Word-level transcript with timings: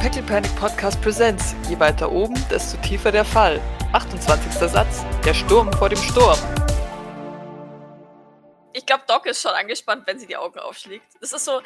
Packle 0.00 0.22
Panic 0.22 0.54
Podcast 0.54 1.02
Presents. 1.02 1.56
Je 1.68 1.76
weiter 1.80 2.12
oben, 2.12 2.36
desto 2.48 2.76
tiefer 2.82 3.10
der 3.10 3.24
Fall. 3.24 3.60
28. 3.92 4.52
Satz. 4.70 5.04
Der 5.24 5.34
Sturm 5.34 5.72
vor 5.72 5.88
dem 5.88 5.98
Sturm. 5.98 6.38
Ich 8.72 8.86
glaube, 8.86 9.02
Doc 9.08 9.26
ist 9.26 9.42
schon 9.42 9.50
angespannt, 9.50 10.06
wenn 10.06 10.20
sie 10.20 10.28
die 10.28 10.36
Augen 10.36 10.60
aufschlägt. 10.60 11.04
Das 11.20 11.32
ist 11.32 11.44
so, 11.44 11.62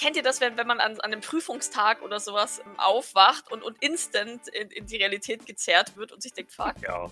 kennt 0.00 0.16
ihr 0.16 0.22
das, 0.22 0.40
wenn, 0.40 0.56
wenn 0.56 0.66
man 0.66 0.80
an, 0.80 0.92
an 0.92 1.12
einem 1.12 1.20
Prüfungstag 1.20 2.00
oder 2.00 2.20
sowas 2.20 2.62
aufwacht 2.78 3.52
und, 3.52 3.62
und 3.62 3.76
instant 3.82 4.48
in, 4.48 4.70
in 4.70 4.86
die 4.86 4.96
Realität 4.96 5.44
gezerrt 5.44 5.94
wird 5.94 6.10
und 6.10 6.22
sich 6.22 6.32
denkt, 6.32 6.52
fuck. 6.52 6.80
Ja. 6.80 7.10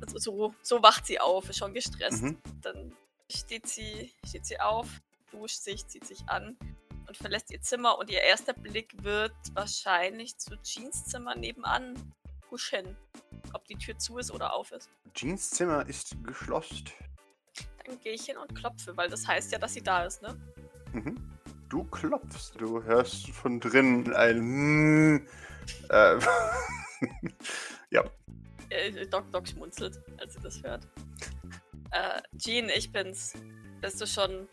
Also 0.00 0.18
so, 0.18 0.54
so 0.62 0.80
wacht 0.80 1.06
sie 1.06 1.18
auf, 1.18 1.50
ist 1.50 1.58
schon 1.58 1.74
gestresst. 1.74 2.22
Mhm. 2.22 2.38
Dann 2.62 2.96
steht 3.28 3.66
sie, 3.66 4.14
steht 4.24 4.46
sie 4.46 4.60
auf, 4.60 4.86
duscht 5.32 5.62
sich, 5.62 5.84
zieht 5.88 6.06
sich 6.06 6.20
an 6.28 6.56
und 7.14 7.18
verlässt 7.18 7.52
ihr 7.52 7.60
Zimmer 7.60 7.96
und 7.98 8.10
ihr 8.10 8.20
erster 8.22 8.52
Blick 8.52 8.92
wird 9.04 9.34
wahrscheinlich 9.52 10.36
zu 10.36 10.56
Jeans 10.62 11.04
Zimmer 11.04 11.36
nebenan 11.36 11.94
huschen. 12.50 12.96
Ob 13.52 13.64
die 13.66 13.76
Tür 13.76 13.96
zu 13.98 14.18
ist 14.18 14.32
oder 14.32 14.52
auf 14.52 14.72
ist. 14.72 14.90
Jeans 15.14 15.50
Zimmer 15.50 15.88
ist 15.88 16.16
geschlossen. 16.24 16.84
Dann 17.84 18.00
gehe 18.00 18.14
ich 18.14 18.24
hin 18.24 18.36
und 18.36 18.52
klopfe, 18.56 18.96
weil 18.96 19.08
das 19.08 19.28
heißt 19.28 19.52
ja, 19.52 19.58
dass 19.58 19.74
sie 19.74 19.82
da 19.82 20.04
ist, 20.04 20.22
ne? 20.22 20.36
Mhm. 20.92 21.16
Du 21.68 21.84
klopfst, 21.84 22.54
du 22.58 22.82
hörst 22.82 23.30
von 23.30 23.60
drinnen 23.60 24.12
ein. 24.12 25.28
Äh, 25.90 26.18
ja. 27.90 28.04
Äh, 28.70 29.06
Doc 29.06 29.30
Doc 29.30 29.46
schmunzelt, 29.46 30.00
als 30.18 30.34
sie 30.34 30.40
das 30.40 30.62
hört. 30.64 30.88
Äh, 31.92 32.20
Jean, 32.36 32.68
ich 32.70 32.90
bin's. 32.90 33.34
Bist 33.80 34.00
du 34.00 34.06
schon 34.06 34.48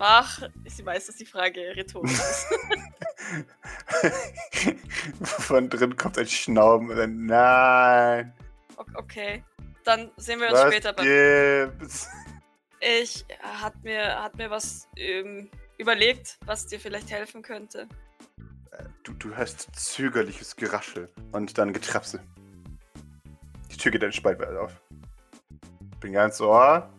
wach? 0.00 0.42
Sie 0.66 0.84
weiß, 0.84 1.06
dass 1.06 1.16
die 1.16 1.26
Frage 1.26 1.60
rhetorisch 1.76 2.12
ist. 2.12 2.46
von 5.22 5.70
drinnen 5.70 5.96
kommt 5.96 6.18
ein 6.18 6.26
Schnauben 6.26 6.90
und 6.90 6.98
ein 6.98 7.26
Nein. 7.26 8.32
Okay. 8.94 9.44
Dann 9.84 10.10
sehen 10.16 10.40
wir 10.40 10.48
uns 10.48 10.58
Was 10.58 10.74
später 10.74 10.92
gibt's? 10.94 12.08
Ich 12.80 13.26
hat 13.40 13.82
mir, 13.82 14.22
hat 14.22 14.36
mir 14.36 14.50
was 14.50 14.88
ähm, 14.96 15.50
überlegt, 15.78 16.38
was 16.46 16.66
dir 16.66 16.80
vielleicht 16.80 17.10
helfen 17.10 17.42
könnte. 17.42 17.86
Du, 19.02 19.12
du 19.14 19.34
hörst 19.34 19.68
zögerliches 19.74 20.56
Geraschel 20.56 21.10
und 21.32 21.58
dann 21.58 21.72
Getrapse. 21.72 22.20
Die 23.70 23.76
Tür 23.76 23.92
geht 23.92 24.04
ein 24.04 24.12
Spalt 24.12 24.42
auf. 24.44 24.80
Bin 26.00 26.12
ganz 26.12 26.40
ohr. 26.40 26.90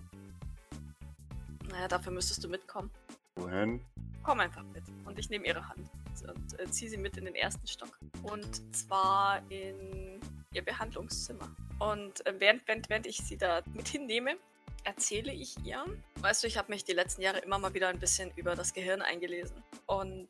Naja, 1.82 1.88
dafür 1.88 2.12
müsstest 2.12 2.44
du 2.44 2.48
mitkommen. 2.48 2.92
Wohin? 3.38 3.84
Komm 4.22 4.40
einfach 4.40 4.62
mit. 4.66 4.84
Und 5.04 5.18
ich 5.18 5.32
nehme 5.32 5.48
ihre 5.48 5.68
Hand 5.68 5.90
und 6.28 6.60
äh, 6.60 6.70
ziehe 6.70 6.92
sie 6.92 6.98
mit 6.98 7.18
in 7.18 7.26
den 7.26 7.34
ersten 7.34 7.66
Stock. 7.66 7.98
Und 8.22 8.76
zwar 8.76 9.42
in 9.50 10.22
ihr 10.54 10.64
Behandlungszimmer. 10.64 11.50
Und 11.80 12.24
äh, 12.28 12.36
während, 12.38 12.68
während, 12.68 12.88
während 12.88 13.08
ich 13.08 13.18
sie 13.18 13.36
da 13.36 13.64
mit 13.74 13.88
hinnehme, 13.88 14.36
erzähle 14.84 15.34
ich 15.34 15.58
ihr. 15.66 15.84
Weißt 16.20 16.44
du, 16.44 16.48
ich 16.48 16.56
habe 16.56 16.72
mich 16.72 16.86
die 16.86 16.92
letzten 16.92 17.24
Jahre 17.24 17.40
immer 17.40 17.58
mal 17.58 17.74
wieder 17.74 17.88
ein 17.88 18.00
bisschen 18.00 18.30
über 18.36 18.54
das 18.56 18.76
Gehirn 18.76 19.02
eingelesen. 19.02 19.58
Und 19.88 20.30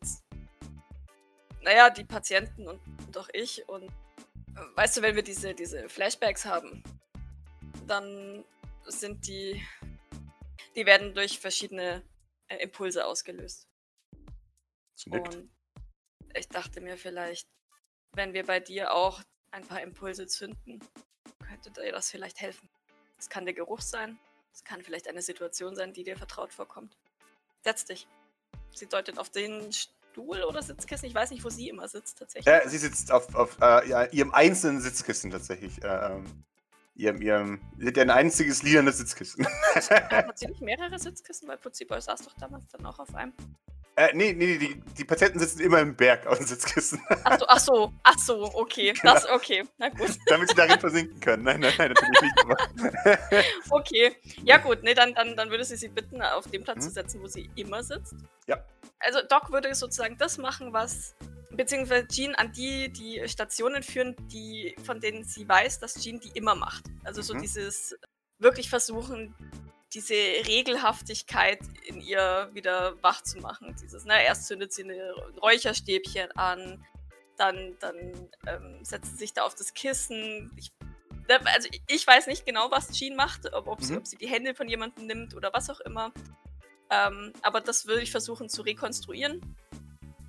naja, 1.64 1.90
die 1.90 2.06
Patienten 2.06 2.66
und, 2.66 2.80
und 3.08 3.18
auch 3.18 3.28
ich. 3.34 3.68
Und 3.68 3.84
äh, 3.84 4.62
weißt 4.76 4.96
du, 4.96 5.02
wenn 5.02 5.18
wir 5.18 5.24
diese, 5.24 5.54
diese 5.54 5.90
Flashbacks 5.90 6.46
haben, 6.46 6.82
dann 7.88 8.46
sind 8.88 9.28
die. 9.28 9.62
Die 10.76 10.86
werden 10.86 11.14
durch 11.14 11.40
verschiedene 11.40 12.04
äh, 12.48 12.58
Impulse 12.58 13.06
ausgelöst. 13.06 13.68
Nickt. 15.06 15.36
Und 15.36 15.50
ich 16.36 16.48
dachte 16.48 16.82
mir 16.82 16.98
vielleicht, 16.98 17.48
wenn 18.14 18.34
wir 18.34 18.46
bei 18.46 18.60
dir 18.60 18.94
auch 18.94 19.22
ein 19.52 19.66
paar 19.66 19.82
Impulse 19.82 20.28
zünden, 20.28 20.80
könnte 21.46 21.72
dir 21.72 21.92
das 21.92 22.10
vielleicht 22.10 22.40
helfen. 22.40 22.70
Es 23.18 23.30
kann 23.30 23.46
der 23.46 23.54
Geruch 23.54 23.82
sein, 23.82 24.18
es 24.54 24.64
kann 24.64 24.82
vielleicht 24.82 25.08
eine 25.08 25.22
Situation 25.22 25.76
sein, 25.76 25.94
die 25.94 26.04
dir 26.04 26.18
vertraut 26.18 26.54
vorkommt. 26.54 26.98
Setz 27.64 27.86
dich. 27.86 28.08
Sie 28.74 28.88
deutet 28.88 29.20
auf 29.20 29.30
den 29.30 29.72
Stuhl 29.72 30.44
oder 30.44 30.62
Sitzkissen. 30.62 31.08
Ich 31.08 31.16
weiß 31.16 31.32
nicht, 31.32 31.44
wo 31.44 31.50
sie 31.50 31.70
immer 31.70 31.88
sitzt 31.88 32.20
tatsächlich. 32.20 32.54
Äh, 32.54 32.68
sie 32.68 32.78
sitzt 32.78 33.12
auf, 33.12 33.34
auf 33.36 33.58
äh, 33.62 33.88
ja, 33.88 34.06
ihrem 34.06 34.34
einzelnen 34.34 34.82
Sitzkissen 34.82 35.32
tatsächlich. 35.32 35.84
Äh, 35.84 35.88
ähm, 35.88 36.44
ihrem, 36.96 37.22
ihrem, 37.22 37.62
sie 37.78 37.88
hat 37.88 37.98
ja 37.98 38.04
ein 38.04 38.10
einziges 38.10 38.64
lilanes 38.64 38.98
Sitzkissen. 38.98 39.46
Hat 39.76 40.38
sie 40.38 40.48
nicht 40.48 40.62
mehrere 40.62 40.98
Sitzkissen? 41.00 41.48
Weil 41.48 41.58
Putzi 41.58 41.86
Boy 41.86 42.02
saß 42.02 42.24
doch 42.24 42.34
damals 42.40 42.70
dann 42.72 42.86
auch 42.86 43.00
auf 43.00 43.14
einem. 43.16 43.34
äh, 43.96 44.10
nee, 44.14 44.34
nee, 44.34 44.58
die, 44.58 44.80
die 44.98 45.04
Patienten 45.06 45.40
sitzen 45.40 45.60
immer 45.62 45.80
im 45.80 45.96
Berg 45.96 46.26
auf 46.28 46.38
dem 46.38 46.48
Sitzkissen, 46.48 47.02
Ach 47.24 47.38
so, 47.40 47.46
ach 47.48 47.60
so, 47.60 47.94
ach 48.04 48.18
so, 48.20 48.44
okay. 48.56 48.94
Das, 49.04 49.28
okay, 49.30 49.64
na 49.78 49.90
gut. 49.90 50.18
damit 50.28 50.50
sie 50.50 50.56
darin 50.56 50.80
versinken 50.80 51.20
können. 51.20 51.44
Nein, 51.44 51.60
nein, 51.60 51.74
nein, 51.78 51.92
natürlich 51.94 52.22
nicht. 52.22 53.46
Okay. 53.70 54.16
Ja 54.44 54.58
gut, 54.58 54.84
nee, 54.84 54.94
dann, 54.94 55.14
dann, 55.14 55.36
dann 55.36 55.50
würde 55.50 55.64
sie 55.66 55.76
sie 55.78 55.88
bitten, 55.90 56.22
auf 56.22 56.48
den 56.50 56.64
Platz 56.64 56.78
Mhm. 56.78 56.82
zu 56.82 56.90
setzen, 56.92 57.22
wo 57.22 57.28
sie 57.28 57.50
immer 57.56 57.84
sitzt. 57.84 58.14
Ja. 58.48 58.64
Also 59.00 59.20
Doc 59.28 59.52
würde 59.52 59.74
sozusagen 59.76 60.18
das 60.18 60.38
machen, 60.38 60.74
was 60.74 61.16
beziehungsweise 61.62 62.08
Jean 62.08 62.34
an 62.36 62.52
die 62.52 62.90
die 62.92 63.22
Stationen 63.28 63.84
führen, 63.84 64.16
die 64.30 64.76
von 64.84 65.00
denen 65.00 65.24
sie 65.26 65.48
weiß, 65.48 65.80
dass 65.80 65.94
Jean 66.02 66.20
die 66.20 66.32
immer 66.34 66.56
macht. 66.56 66.86
Also 67.04 67.22
so 67.22 67.36
Mhm. 67.36 67.42
dieses 67.42 67.96
wirklich 68.40 68.68
versuchen, 68.68 69.36
diese 69.94 70.16
Regelhaftigkeit 70.16 71.60
in 71.86 72.02
ihr 72.02 72.50
wieder 72.54 72.96
wach 73.04 73.22
zu 73.22 73.38
machen. 73.40 73.76
Dieses, 73.80 74.06
ne, 74.06 74.24
erst 74.24 74.48
zündet 74.48 74.74
sie 74.74 74.84
eine 74.86 75.14
Räucherstäbchen 75.42 76.32
an, 76.32 76.84
dann, 77.38 77.78
dann 77.80 78.30
ähm, 78.48 78.84
setzt 78.84 79.12
sie 79.12 79.18
sich 79.18 79.34
da 79.34 79.44
auf 79.44 79.54
das 79.54 79.74
Kissen. 79.76 80.52
Ich, 80.58 80.72
ne, 81.28 81.40
also 81.54 81.70
ich 81.88 82.08
weiß 82.08 82.26
nicht 82.26 82.44
genau, 82.44 82.72
was 82.72 82.92
Jean 82.92 83.16
macht, 83.16 83.54
ob, 83.54 83.68
ob, 83.68 83.84
sie, 83.84 83.94
Mhm. 83.94 84.00
ob 84.00 84.08
sie 84.08 84.18
die 84.18 84.28
Hände 84.28 84.56
von 84.56 84.68
jemandem 84.68 85.06
nimmt 85.06 85.36
oder 85.36 85.54
was 85.54 85.70
auch 85.70 85.82
immer. 85.82 86.12
Ähm, 86.90 87.34
aber 87.44 87.62
das 87.62 87.86
würde 87.86 88.02
ich 88.02 88.10
versuchen 88.12 88.50
zu 88.50 88.64
rekonstruieren 88.64 89.56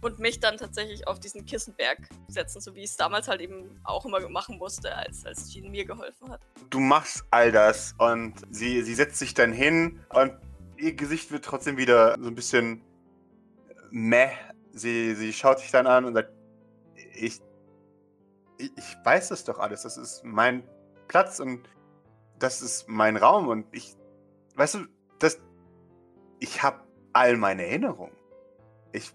und 0.03 0.19
mich 0.19 0.41
dann 0.41 0.59
tatsächlich 0.59 1.07
auf 1.07 1.19
diesen 1.21 1.47
Kissenberg 1.47 1.99
setzen, 2.29 2.61
so 2.61 2.75
wie 2.75 2.81
ich 2.81 2.91
es 2.91 2.97
damals 2.97 3.29
halt 3.29 3.41
eben 3.41 3.81
auch 3.85 4.05
immer 4.05 4.29
machen 4.29 4.59
musste, 4.59 4.95
als, 4.95 5.25
als 5.25 5.51
Jean 5.51 5.71
mir 5.71 5.85
geholfen 5.85 6.31
hat. 6.31 6.41
du 6.71 6.81
machst 6.81 7.25
all 7.31 7.53
das 7.53 7.95
und 7.99 8.35
sie, 8.51 8.83
sie 8.83 8.95
setzt 8.95 9.19
sich 9.19 9.33
dann 9.33 9.53
hin 9.53 10.01
und 10.11 10.33
ihr 10.77 10.95
Gesicht 10.95 11.31
wird 11.31 11.45
trotzdem 11.45 11.77
wieder 11.77 12.17
so 12.21 12.27
ein 12.27 12.35
bisschen 12.35 12.83
meh. 13.91 14.31
Sie, 14.73 15.15
sie 15.15 15.33
schaut 15.33 15.61
sich 15.61 15.71
dann 15.71 15.87
an 15.87 16.05
und 16.05 16.15
sagt, 16.15 16.33
ich, 17.15 17.41
ich, 18.59 18.73
ich 18.77 18.97
weiß 19.05 19.29
das 19.29 19.45
doch 19.45 19.59
alles. 19.59 19.83
Das 19.83 19.97
ist 19.97 20.25
mein 20.25 20.65
Platz 21.09 21.41
und 21.41 21.69
das 22.39 22.63
ist 22.63 22.89
mein 22.89 23.17
Raum 23.17 23.49
und 23.49 23.67
ich, 23.71 23.95
weißt 24.57 24.75
du, 24.75 24.87
das, 25.19 25.41
ich 26.41 26.63
habe 26.63 26.81
all 27.13 27.37
meine 27.37 27.67
Erinnerungen. 27.67 28.17
Ich 28.93 29.13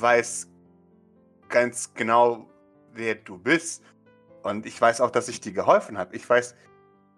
weiß 0.00 0.48
ganz 1.48 1.94
genau, 1.94 2.48
wer 2.92 3.14
du 3.14 3.38
bist. 3.38 3.82
Und 4.42 4.66
ich 4.66 4.80
weiß 4.80 5.00
auch, 5.00 5.10
dass 5.10 5.28
ich 5.28 5.40
dir 5.40 5.52
geholfen 5.52 5.98
habe. 5.98 6.14
Ich 6.16 6.28
weiß 6.28 6.54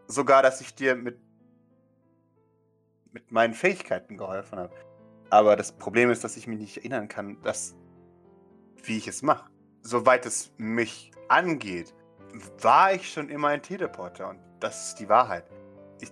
sogar, 0.07 0.43
dass 0.43 0.61
ich 0.61 0.75
dir 0.75 0.95
mit, 0.95 1.19
mit 3.13 3.31
meinen 3.31 3.55
Fähigkeiten 3.55 4.17
geholfen 4.17 4.59
habe. 4.59 4.75
Aber 5.31 5.57
das 5.57 5.73
Problem 5.73 6.11
ist, 6.11 6.25
dass 6.25 6.37
ich 6.37 6.47
mich 6.47 6.59
nicht 6.59 6.77
erinnern 6.79 7.09
kann, 7.09 7.41
dass, 7.43 7.77
wie 8.83 8.97
ich 8.97 9.09
es 9.09 9.23
mache. 9.23 9.51
Soweit 9.83 10.25
es 10.25 10.53
mich 10.57 11.11
angeht, 11.29 11.95
war 12.61 12.95
ich 12.95 13.13
schon 13.13 13.29
immer 13.29 13.49
ein 13.49 13.63
Teleporter. 13.63 14.31
Und 14.31 14.41
das 14.61 14.89
ist 14.89 15.01
die 15.01 15.09
Wahrheit. 15.09 15.45
Ich 16.01 16.11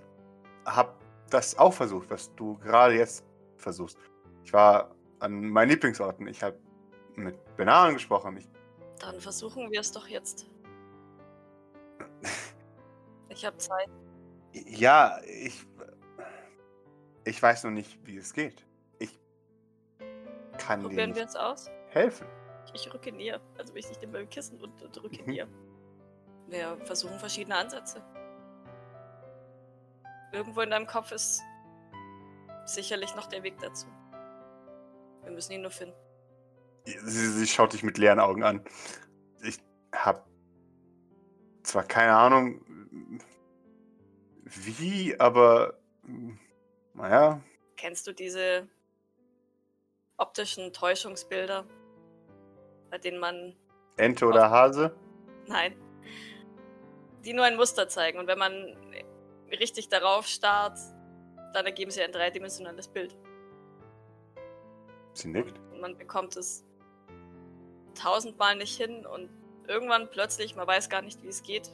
habe 0.66 0.94
das 1.30 1.58
auch 1.58 1.72
versucht, 1.72 2.10
was 2.10 2.34
du 2.34 2.58
gerade 2.58 2.94
jetzt 2.94 3.24
versuchst. 3.56 3.98
Ich 4.44 4.52
war 4.52 4.95
an 5.20 5.48
meinen 5.48 5.70
Lieblingsorten. 5.70 6.26
Ich 6.28 6.42
habe 6.42 6.58
mit 7.14 7.36
Benaren 7.56 7.94
gesprochen. 7.94 8.36
Ich 8.36 8.48
Dann 9.00 9.20
versuchen 9.20 9.70
wir 9.70 9.80
es 9.80 9.92
doch 9.92 10.06
jetzt. 10.08 10.46
Ich 13.28 13.44
habe 13.44 13.58
Zeit. 13.58 13.90
Ja, 14.52 15.20
ich. 15.26 15.66
Ich 17.24 17.42
weiß 17.42 17.64
noch 17.64 17.70
nicht, 17.70 17.98
wie 18.06 18.16
es 18.16 18.32
geht. 18.32 18.64
Ich 18.98 19.18
kann 20.56 20.80
dir 20.80 20.88
Probieren 20.88 21.14
wir 21.14 21.24
es 21.24 21.36
aus. 21.36 21.68
helfen. 21.90 22.26
Ich 22.72 22.90
rücke 22.94 23.12
näher. 23.12 23.40
Also 23.58 23.74
ich 23.74 23.86
nicht 23.88 24.10
beim 24.10 24.26
Kissen 24.30 24.58
und, 24.62 24.80
und 24.82 25.02
rücke 25.02 25.20
Mhm. 25.22 25.28
näher. 25.28 25.48
Wir 26.46 26.78
versuchen 26.86 27.18
verschiedene 27.18 27.56
Ansätze. 27.56 28.02
Irgendwo 30.32 30.60
in 30.62 30.70
deinem 30.70 30.86
Kopf 30.86 31.12
ist 31.12 31.42
sicherlich 32.64 33.14
noch 33.16 33.26
der 33.26 33.42
Weg 33.42 33.58
dazu. 33.60 33.86
Wir 35.26 35.32
müssen 35.32 35.52
ihn 35.52 35.62
nur 35.62 35.70
finden. 35.70 35.94
Sie, 36.84 37.28
sie 37.28 37.46
schaut 37.46 37.72
dich 37.72 37.82
mit 37.82 37.98
leeren 37.98 38.20
Augen 38.20 38.42
an. 38.42 38.64
Ich 39.42 39.58
hab 39.92 40.26
zwar 41.62 41.82
keine 41.82 42.16
Ahnung, 42.16 42.64
wie, 44.44 45.18
aber 45.18 45.78
naja, 46.94 47.42
Kennst 47.76 48.06
du 48.06 48.12
diese 48.12 48.66
optischen 50.16 50.72
Täuschungsbilder, 50.72 51.66
bei 52.90 52.98
denen 52.98 53.18
man. 53.18 53.54
Ente 53.98 54.26
oder 54.26 54.50
Hase? 54.50 54.96
Nein. 55.46 55.76
Die 57.24 57.32
nur 57.34 57.44
ein 57.44 57.56
Muster 57.56 57.88
zeigen. 57.88 58.18
Und 58.18 58.26
wenn 58.26 58.38
man 58.38 58.76
richtig 59.50 59.88
darauf 59.88 60.26
starrt, 60.26 60.78
dann 61.52 61.66
ergeben 61.66 61.90
sie 61.90 62.02
ein 62.02 62.12
dreidimensionales 62.12 62.88
Bild. 62.88 63.16
Sie 65.16 65.28
nickt. 65.28 65.58
Und 65.72 65.80
man 65.80 65.96
bekommt 65.96 66.36
es 66.36 66.64
tausendmal 67.94 68.56
nicht 68.56 68.76
hin 68.76 69.06
und 69.06 69.30
irgendwann 69.66 70.10
plötzlich, 70.10 70.54
man 70.56 70.66
weiß 70.66 70.88
gar 70.90 71.02
nicht, 71.02 71.22
wie 71.22 71.28
es 71.28 71.42
geht, 71.42 71.70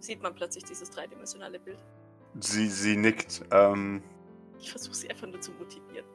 sieht 0.00 0.20
man 0.22 0.34
plötzlich 0.34 0.64
dieses 0.64 0.90
dreidimensionale 0.90 1.60
Bild. 1.60 1.78
Sie, 2.40 2.68
sie 2.68 2.96
nickt. 2.96 3.44
Ähm, 3.52 4.02
Ich 4.58 4.70
versuche 4.70 4.94
sie 4.94 5.08
einfach 5.08 5.28
nur 5.28 5.40
zu 5.40 5.52
motivieren. 5.52 6.06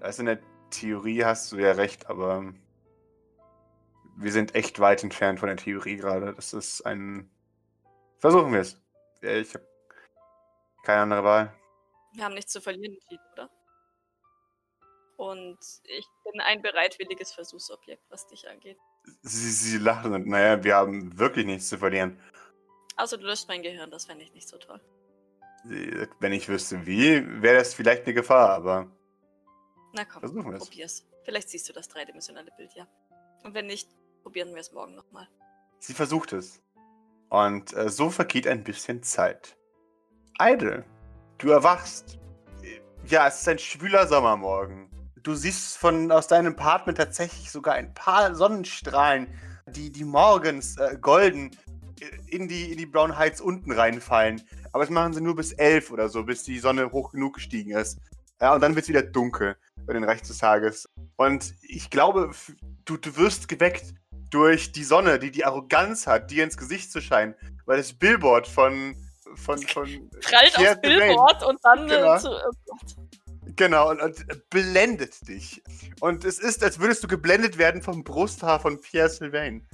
also 0.00 0.20
in 0.20 0.26
der 0.26 0.38
Theorie 0.70 1.24
hast 1.24 1.50
du 1.52 1.56
ja 1.56 1.72
recht, 1.72 2.06
aber 2.10 2.52
wir 4.16 4.30
sind 4.32 4.54
echt 4.54 4.78
weit 4.78 5.02
entfernt 5.02 5.40
von 5.40 5.48
der 5.48 5.56
Theorie 5.56 5.96
gerade. 5.96 6.34
Das 6.34 6.52
ist 6.52 6.82
ein. 6.82 7.30
Versuchen 8.18 8.52
wir 8.52 8.60
es. 8.60 8.80
Ich 9.22 9.54
habe 9.54 9.66
keine 10.84 11.02
andere 11.02 11.24
Wahl. 11.24 11.54
Wir 12.12 12.24
haben 12.24 12.34
nichts 12.34 12.52
zu 12.52 12.60
verlieren 12.60 12.96
oder? 13.32 13.50
Und 15.16 15.58
ich 15.84 16.06
bin 16.24 16.40
ein 16.40 16.60
bereitwilliges 16.62 17.32
Versuchsobjekt, 17.32 18.02
was 18.10 18.26
dich 18.26 18.48
angeht. 18.48 18.78
Sie, 19.22 19.50
sie 19.50 19.78
lachen 19.78 20.12
und, 20.12 20.26
naja, 20.26 20.62
wir 20.64 20.74
haben 20.76 21.18
wirklich 21.18 21.46
nichts 21.46 21.68
zu 21.68 21.78
verlieren. 21.78 22.18
Also 22.96 23.16
du 23.16 23.24
löscht 23.24 23.48
mein 23.48 23.62
Gehirn, 23.62 23.90
das 23.90 24.06
fände 24.06 24.24
ich 24.24 24.32
nicht 24.32 24.48
so 24.48 24.58
toll. 24.58 24.80
Wenn 26.20 26.32
ich 26.32 26.48
wüsste 26.48 26.84
wie, 26.86 27.24
wäre 27.42 27.58
das 27.58 27.74
vielleicht 27.74 28.04
eine 28.04 28.14
Gefahr, 28.14 28.50
aber 28.50 28.90
Na 29.92 30.04
komm, 30.04 30.20
versuchen 30.20 30.50
wir 30.50 30.58
es. 30.58 30.64
probier's. 30.64 31.06
Vielleicht 31.24 31.48
siehst 31.48 31.68
du 31.68 31.72
das 31.72 31.88
dreidimensionale 31.88 32.50
Bild, 32.56 32.74
ja. 32.74 32.86
Und 33.44 33.54
wenn 33.54 33.66
nicht, 33.66 33.88
probieren 34.22 34.50
wir 34.52 34.60
es 34.60 34.72
morgen 34.72 34.94
nochmal. 34.94 35.26
Sie 35.78 35.94
versucht 35.94 36.32
es. 36.32 36.60
Und 37.30 37.72
äh, 37.74 37.88
so 37.88 38.10
vergeht 38.10 38.46
ein 38.46 38.62
bisschen 38.62 39.02
Zeit. 39.02 39.56
Idle, 40.40 40.84
du 41.38 41.50
erwachst. 41.50 42.18
Ja, 43.06 43.28
es 43.28 43.40
ist 43.40 43.48
ein 43.48 43.58
schwüler 43.58 44.06
Sommermorgen. 44.06 44.88
Du 45.24 45.34
siehst 45.34 45.78
von 45.78 46.12
aus 46.12 46.28
deinem 46.28 46.52
Apartment 46.52 46.98
tatsächlich 46.98 47.50
sogar 47.50 47.74
ein 47.74 47.92
paar 47.94 48.34
Sonnenstrahlen, 48.34 49.26
die, 49.66 49.90
die 49.90 50.04
morgens 50.04 50.76
äh, 50.76 50.98
golden 51.00 51.50
äh, 52.00 52.06
in 52.28 52.46
die, 52.46 52.70
in 52.70 52.76
die 52.78 52.84
Brown 52.86 53.16
Heights 53.16 53.40
unten 53.40 53.72
reinfallen. 53.72 54.42
Aber 54.72 54.84
das 54.84 54.90
machen 54.90 55.14
sie 55.14 55.22
nur 55.22 55.34
bis 55.34 55.52
elf 55.52 55.90
oder 55.90 56.10
so, 56.10 56.24
bis 56.24 56.42
die 56.42 56.58
Sonne 56.58 56.92
hoch 56.92 57.12
genug 57.12 57.34
gestiegen 57.34 57.72
ist. 57.72 57.98
Ja, 58.40 58.54
und 58.54 58.60
dann 58.60 58.74
wird 58.74 58.82
es 58.84 58.88
wieder 58.90 59.02
dunkel 59.02 59.56
bei 59.86 59.94
den 59.94 60.04
Recht 60.04 60.28
des 60.28 60.38
Tages. 60.38 60.88
Und 61.16 61.54
ich 61.62 61.88
glaube, 61.88 62.30
du, 62.84 62.98
du 62.98 63.16
wirst 63.16 63.48
geweckt 63.48 63.94
durch 64.30 64.72
die 64.72 64.84
Sonne, 64.84 65.18
die 65.18 65.30
die 65.30 65.46
Arroganz 65.46 66.06
hat, 66.06 66.30
dir 66.30 66.44
ins 66.44 66.58
Gesicht 66.58 66.92
zu 66.92 67.00
scheinen. 67.00 67.34
Weil 67.64 67.78
das 67.78 67.94
Billboard 67.94 68.46
von. 68.46 68.94
von, 69.36 69.58
von 69.62 70.10
Prallt 70.20 70.58
aufs 70.58 70.80
Billboard 70.82 71.42
und 71.44 71.58
dann 71.62 71.88
Genau. 71.88 72.14
äh, 72.14 72.18
zu. 72.18 72.28
Oh 72.28 72.50
Gott. 72.66 73.03
Genau, 73.56 73.90
und, 73.90 74.00
und 74.00 74.50
blendet 74.50 75.28
dich. 75.28 75.62
Und 76.00 76.24
es 76.24 76.38
ist, 76.38 76.62
als 76.64 76.78
würdest 76.78 77.04
du 77.04 77.08
geblendet 77.08 77.58
werden 77.58 77.82
vom 77.82 78.04
Brusthaar 78.04 78.60
von 78.60 78.80
Pierre 78.80 79.08
Sylvain. 79.08 79.66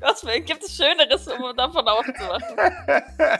Was 0.00 0.22
gibt 0.22 0.62
es 0.62 0.76
Schöneres, 0.76 1.26
um 1.28 1.56
davon 1.56 1.86
aufzuwachen? 1.86 2.56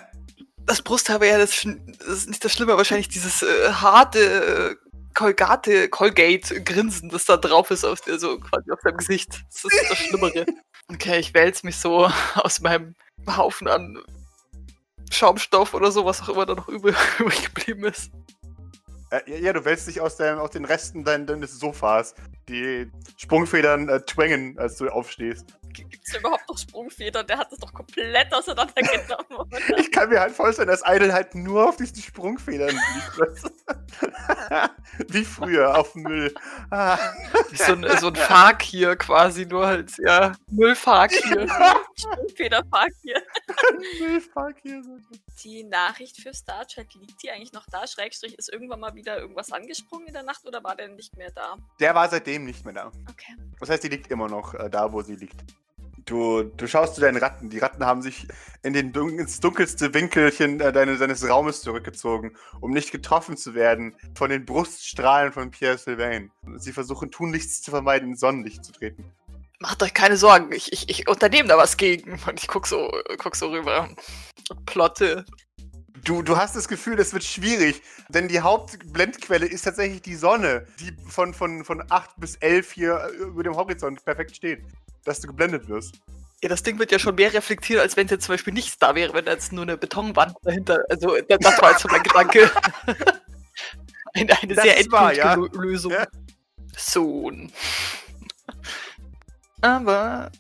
Das 0.66 0.82
Brusthaar 0.82 1.20
wäre 1.20 1.32
ja 1.32 1.38
das, 1.38 1.66
das 1.98 2.08
ist 2.18 2.28
nicht 2.28 2.44
das 2.44 2.52
Schlimme, 2.52 2.76
wahrscheinlich 2.76 3.08
dieses 3.08 3.42
äh, 3.42 3.72
harte 3.72 4.76
äh, 4.78 4.90
Colgate, 5.14 5.88
Colgate-Grinsen, 5.88 7.08
das 7.08 7.24
da 7.24 7.38
drauf 7.38 7.70
ist, 7.70 7.84
auf, 7.84 8.00
der, 8.02 8.18
so 8.18 8.38
quasi 8.38 8.70
auf 8.70 8.78
deinem 8.80 8.98
Gesicht. 8.98 9.42
Das 9.50 9.64
ist 9.64 9.90
das 9.90 9.98
Schlimmere. 9.98 10.46
Okay, 10.92 11.20
ich 11.20 11.34
wälze 11.34 11.64
mich 11.66 11.76
so 11.76 12.10
aus 12.34 12.60
meinem 12.60 12.96
Haufen 13.24 13.68
an 13.68 14.02
Schaumstoff 15.12 15.72
oder 15.72 15.92
so, 15.92 16.04
was 16.04 16.20
auch 16.22 16.30
immer 16.30 16.46
da 16.46 16.56
noch 16.56 16.68
übrig 16.68 16.96
geblieben 17.44 17.84
ist. 17.84 18.10
Äh, 19.10 19.40
ja, 19.40 19.52
du 19.52 19.64
wälzt 19.64 19.88
dich 19.88 20.00
aus, 20.00 20.16
deinem, 20.16 20.38
aus 20.38 20.50
den 20.50 20.64
Resten 20.64 21.04
dein, 21.04 21.26
deines 21.26 21.58
Sofas. 21.58 22.14
Die 22.48 22.90
Sprungfedern 23.16 23.88
äh, 23.88 24.00
twängen, 24.00 24.58
als 24.58 24.76
du 24.76 24.88
aufstehst. 24.88 25.46
Gibt 25.72 25.98
es 26.06 26.16
überhaupt 26.16 26.39
noch 26.50 26.58
Sprungfedern? 26.58 27.26
Der 27.26 27.38
hat 27.38 27.52
das 27.52 27.58
doch 27.58 27.72
komplett 27.72 28.32
auseinandergenommen. 28.32 29.50
Ich 29.78 29.90
kann 29.90 30.08
mir 30.08 30.20
halt 30.20 30.32
vorstellen, 30.32 30.68
dass 30.68 30.82
Idle 30.86 31.12
halt 31.12 31.34
nur 31.34 31.68
auf 31.68 31.76
diesen 31.76 32.02
Sprungfedern 32.02 32.70
liegt. 32.70 33.52
Wie 35.08 35.24
früher 35.24 35.78
auf 35.78 35.94
Müll. 35.94 36.34
So 37.54 37.72
ein, 37.72 37.86
so 37.98 38.08
ein 38.08 38.16
Fark 38.16 38.62
hier 38.62 38.96
quasi, 38.96 39.46
nur 39.46 39.66
halt, 39.66 39.92
ja, 39.98 40.32
Müllfark 40.48 41.12
hier. 41.12 41.48
Sprungfederpark 41.96 42.92
hier. 43.02 43.22
Müllfuck 44.00 44.54
hier. 44.62 44.82
so. 44.82 44.98
Die 45.42 45.64
Nachricht 45.64 46.20
für 46.20 46.34
Starchat, 46.34 46.94
liegt 46.94 47.22
die 47.22 47.30
eigentlich 47.30 47.52
noch 47.52 47.66
da? 47.70 47.86
Schrägstrich, 47.86 48.38
ist 48.38 48.52
irgendwann 48.52 48.80
mal 48.80 48.94
wieder 48.94 49.18
irgendwas 49.18 49.52
angesprungen 49.52 50.08
in 50.08 50.14
der 50.14 50.22
Nacht 50.22 50.46
oder 50.46 50.62
war 50.62 50.76
der 50.76 50.88
nicht 50.88 51.16
mehr 51.16 51.30
da? 51.30 51.56
Der 51.78 51.94
war 51.94 52.08
seitdem 52.08 52.44
nicht 52.44 52.64
mehr 52.64 52.74
da. 52.74 52.86
Okay. 53.08 53.36
Das 53.58 53.70
heißt, 53.70 53.84
die 53.84 53.88
liegt 53.88 54.10
immer 54.10 54.28
noch 54.28 54.54
äh, 54.54 54.68
da, 54.70 54.92
wo 54.92 55.02
sie 55.02 55.16
liegt. 55.16 55.44
Du, 56.10 56.42
du 56.42 56.66
schaust 56.66 56.96
zu 56.96 57.00
deinen 57.00 57.18
Ratten. 57.18 57.50
Die 57.50 57.60
Ratten 57.60 57.86
haben 57.86 58.02
sich 58.02 58.26
in 58.64 58.72
den 58.72 58.92
dun 58.92 59.16
ins 59.16 59.38
dunkelste 59.38 59.94
Winkelchen 59.94 60.60
äh, 60.60 60.72
deine, 60.72 60.98
deines 60.98 61.28
Raumes 61.28 61.62
zurückgezogen, 61.62 62.36
um 62.60 62.72
nicht 62.72 62.90
getroffen 62.90 63.36
zu 63.36 63.54
werden 63.54 63.94
von 64.16 64.28
den 64.28 64.44
Bruststrahlen 64.44 65.32
von 65.32 65.52
Pierre 65.52 65.78
Sylvain. 65.78 66.32
Sie 66.56 66.72
versuchen 66.72 67.12
tunlichst 67.12 67.62
zu 67.62 67.70
vermeiden, 67.70 68.08
ins 68.08 68.18
Sonnenlicht 68.18 68.64
zu 68.64 68.72
treten. 68.72 69.04
Macht 69.60 69.84
euch 69.84 69.94
keine 69.94 70.16
Sorgen, 70.16 70.50
ich, 70.50 70.72
ich, 70.72 70.88
ich 70.88 71.08
unternehme 71.08 71.48
da 71.48 71.56
was 71.56 71.76
gegen. 71.76 72.18
Und 72.26 72.40
ich 72.40 72.48
guck 72.48 72.66
so, 72.66 72.90
guck 73.18 73.36
so 73.36 73.50
rüber 73.50 73.88
und 74.48 74.66
plotte. 74.66 75.24
Du, 76.02 76.22
du 76.22 76.36
hast 76.36 76.56
das 76.56 76.66
Gefühl, 76.66 76.98
es 76.98 77.12
wird 77.12 77.22
schwierig, 77.22 77.82
denn 78.08 78.26
die 78.26 78.40
Hauptblendquelle 78.40 79.46
ist 79.46 79.62
tatsächlich 79.62 80.02
die 80.02 80.16
Sonne, 80.16 80.66
die 80.80 80.92
von, 81.08 81.34
von, 81.34 81.64
von 81.64 81.84
8 81.88 82.16
bis 82.16 82.34
11 82.36 82.72
hier 82.72 82.96
äh, 82.96 83.16
über 83.22 83.44
dem 83.44 83.54
Horizont 83.54 84.04
perfekt 84.04 84.34
steht, 84.34 84.64
dass 85.04 85.20
du 85.20 85.28
geblendet 85.28 85.68
wirst. 85.68 85.94
Ja, 86.42 86.48
das 86.48 86.62
Ding 86.62 86.78
wird 86.78 86.90
ja 86.90 86.98
schon 86.98 87.16
mehr 87.16 87.32
reflektiert, 87.34 87.80
als 87.80 87.96
wenn 87.96 88.08
jetzt 88.08 88.24
zum 88.24 88.32
Beispiel 88.34 88.54
nichts 88.54 88.78
da 88.78 88.94
wäre, 88.94 89.12
wenn 89.12 89.26
da 89.26 89.32
jetzt 89.32 89.52
nur 89.52 89.62
eine 89.62 89.76
Betonwand 89.76 90.34
dahinter. 90.42 90.78
Also, 90.88 91.16
da- 91.28 91.36
das 91.36 91.60
war 91.60 91.72
jetzt 91.72 91.82
so 91.82 91.88
mein 91.90 92.02
Gedanke. 92.02 92.50
eine 94.14 94.42
eine 94.42 94.54
sehr 94.54 94.78
endgültige 94.78 95.18
ja. 95.18 95.34
Lö- 95.34 95.60
Lösung. 95.60 95.92
Ja. 95.92 96.06
Sohn. 96.76 97.52
Aber 99.60 100.30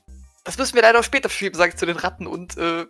das 0.44 0.56
müssen 0.56 0.74
wir 0.74 0.82
leider 0.82 1.00
auch 1.00 1.04
später 1.04 1.28
verschieben, 1.28 1.56
sage 1.56 1.70
ich 1.70 1.76
zu 1.76 1.86
den 1.86 1.96
Ratten 1.96 2.26
und 2.26 2.56
äh, 2.56 2.86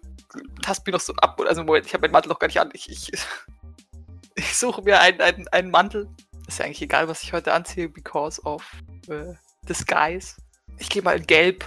tast 0.62 0.86
mir 0.86 0.92
noch 0.92 1.00
so 1.00 1.12
ab. 1.16 1.40
Also, 1.40 1.64
Moment, 1.64 1.86
ich 1.86 1.92
habe 1.94 2.02
meinen 2.02 2.12
Mantel 2.12 2.28
noch 2.28 2.38
gar 2.38 2.46
nicht 2.46 2.60
an. 2.60 2.70
Ich, 2.74 2.88
ich, 2.90 3.10
ich 4.36 4.56
suche 4.56 4.82
mir 4.82 5.00
einen, 5.00 5.20
einen, 5.20 5.48
einen 5.48 5.70
Mantel. 5.70 6.08
Ist 6.46 6.58
ja 6.60 6.64
eigentlich 6.64 6.82
egal, 6.82 7.08
was 7.08 7.22
ich 7.22 7.32
heute 7.32 7.52
anziehe, 7.52 7.88
because 7.88 8.40
of 8.42 8.64
äh, 9.08 9.34
disguise. 9.68 10.36
Ich 10.80 10.88
gehe 10.88 11.02
mal 11.02 11.16
in 11.16 11.26
Gelb 11.26 11.64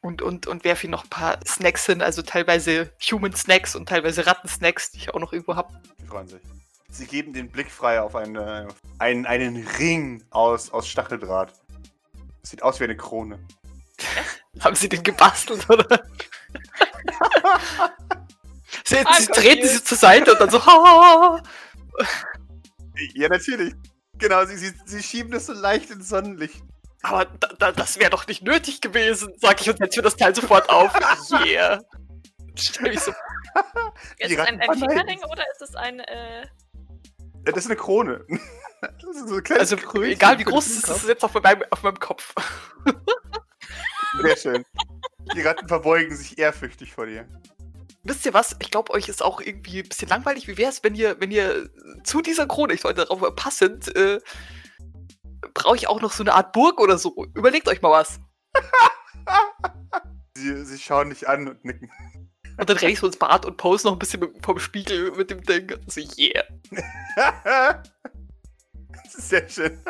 und, 0.00 0.22
und, 0.22 0.46
und 0.46 0.64
werfe 0.64 0.86
ihm 0.86 0.92
noch 0.92 1.04
ein 1.04 1.10
paar 1.10 1.38
Snacks 1.44 1.84
hin, 1.86 2.00
also 2.00 2.22
teilweise 2.22 2.92
Human 3.10 3.34
Snacks 3.34 3.74
und 3.74 3.88
teilweise 3.88 4.24
Ratten-Snacks, 4.24 4.92
die 4.92 4.98
ich 4.98 5.12
auch 5.12 5.18
noch 5.18 5.32
irgendwo 5.32 5.56
habe. 5.56 5.74
Die 6.00 6.06
freuen 6.06 6.28
sich. 6.28 6.40
Sie 6.88 7.06
geben 7.06 7.32
den 7.32 7.50
Blick 7.50 7.70
frei 7.70 8.00
auf 8.00 8.14
eine, 8.14 8.68
einen, 8.98 9.26
einen 9.26 9.66
Ring 9.78 10.24
aus, 10.30 10.70
aus 10.70 10.88
Stacheldraht. 10.88 11.52
Sieht 12.42 12.62
aus 12.62 12.78
wie 12.78 12.84
eine 12.84 12.96
Krone. 12.96 13.38
Haben 14.60 14.76
sie 14.76 14.88
den 14.88 15.02
gebastelt, 15.02 15.68
oder? 15.68 15.84
sie, 18.84 18.96
sie 19.18 19.26
treten 19.26 19.68
sie 19.68 19.82
zur 19.82 19.98
Seite 19.98 20.32
und 20.32 20.40
dann 20.40 20.50
so! 20.50 20.60
Ja, 23.14 23.28
natürlich. 23.28 23.74
Genau, 24.16 24.46
sie, 24.46 24.56
sie, 24.56 24.72
sie 24.86 25.02
schieben 25.02 25.30
das 25.30 25.44
so 25.44 25.52
leicht 25.52 25.90
ins 25.90 26.08
Sonnenlicht. 26.08 26.62
Aber 27.06 27.24
da, 27.24 27.48
da, 27.58 27.72
das 27.72 27.98
wäre 28.00 28.10
doch 28.10 28.26
nicht 28.26 28.42
nötig 28.42 28.80
gewesen, 28.80 29.32
sag 29.36 29.60
ich 29.60 29.70
und 29.70 29.78
setze 29.78 30.00
mir 30.00 30.02
das 30.02 30.16
Teil 30.16 30.34
sofort 30.34 30.68
auf. 30.68 30.92
Yeah. 31.46 31.82
Stell 32.56 32.90
mich 32.90 33.00
so, 33.00 33.12
Ist 34.18 34.32
es 34.32 34.38
ein, 34.38 34.60
ein 34.60 34.78
Fingerring 34.78 35.20
oder 35.30 35.44
ist 35.52 35.62
es 35.62 35.74
ein. 35.76 36.00
Äh, 36.00 36.42
Ja, 36.42 37.52
das 37.52 37.58
ist 37.58 37.66
eine 37.66 37.76
Krone. 37.76 38.24
Das 38.82 39.16
ist 39.16 39.28
so 39.28 39.36
ein 39.36 39.58
also 39.58 39.76
Krönchen 39.76 40.12
egal 40.12 40.38
wie 40.38 40.44
groß 40.44 40.66
es 40.66 40.76
ist, 40.76 40.88
ist 40.88 41.02
es 41.02 41.08
jetzt 41.08 41.24
auf 41.24 41.32
meinem, 41.32 41.62
auf 41.70 41.82
meinem 41.82 41.98
Kopf. 41.98 42.34
Sehr 44.20 44.36
schön. 44.36 44.64
Die 45.34 45.40
Ratten 45.40 45.66
verbeugen 45.66 46.14
sich 46.14 46.38
ehrfürchtig 46.38 46.92
vor 46.92 47.06
dir. 47.06 47.26
Wisst 48.04 48.26
ihr 48.26 48.34
was? 48.34 48.54
Ich 48.60 48.70
glaube, 48.70 48.92
euch 48.92 49.08
ist 49.08 49.24
auch 49.24 49.40
irgendwie 49.40 49.80
ein 49.80 49.88
bisschen 49.88 50.08
langweilig. 50.08 50.46
Wie 50.46 50.58
wäre 50.58 50.70
es, 50.70 50.84
wenn 50.84 50.94
ihr, 50.94 51.18
wenn 51.20 51.30
ihr 51.30 51.70
zu 52.04 52.20
dieser 52.20 52.46
Krone, 52.46 52.74
ich 52.74 52.82
sollte 52.82 53.06
darauf 53.06 53.34
passend, 53.34 53.96
äh, 53.96 54.20
brauche 55.56 55.76
ich 55.76 55.88
auch 55.88 56.00
noch 56.00 56.12
so 56.12 56.22
eine 56.22 56.34
Art 56.34 56.52
Burg 56.52 56.80
oder 56.80 56.98
so. 56.98 57.26
Überlegt 57.34 57.66
euch 57.68 57.82
mal 57.82 57.90
was. 57.90 58.20
Sie, 60.36 60.64
sie 60.66 60.78
schauen 60.78 61.08
dich 61.08 61.26
an 61.26 61.48
und 61.48 61.64
nicken. 61.64 61.90
Und 62.58 62.68
dann 62.68 62.76
renne 62.76 62.92
ich 62.92 62.98
so 63.00 63.06
ins 63.06 63.16
Bad 63.16 63.46
und 63.46 63.56
pose 63.56 63.86
noch 63.86 63.94
ein 63.94 63.98
bisschen 63.98 64.20
mit, 64.20 64.44
vom 64.44 64.58
Spiegel 64.58 65.10
mit 65.12 65.30
dem 65.30 65.42
Ding. 65.42 65.74
So, 65.86 66.02
yeah. 66.18 66.44
das 69.02 69.14
ist 69.14 69.28
sehr 69.30 69.48
schön. 69.48 69.80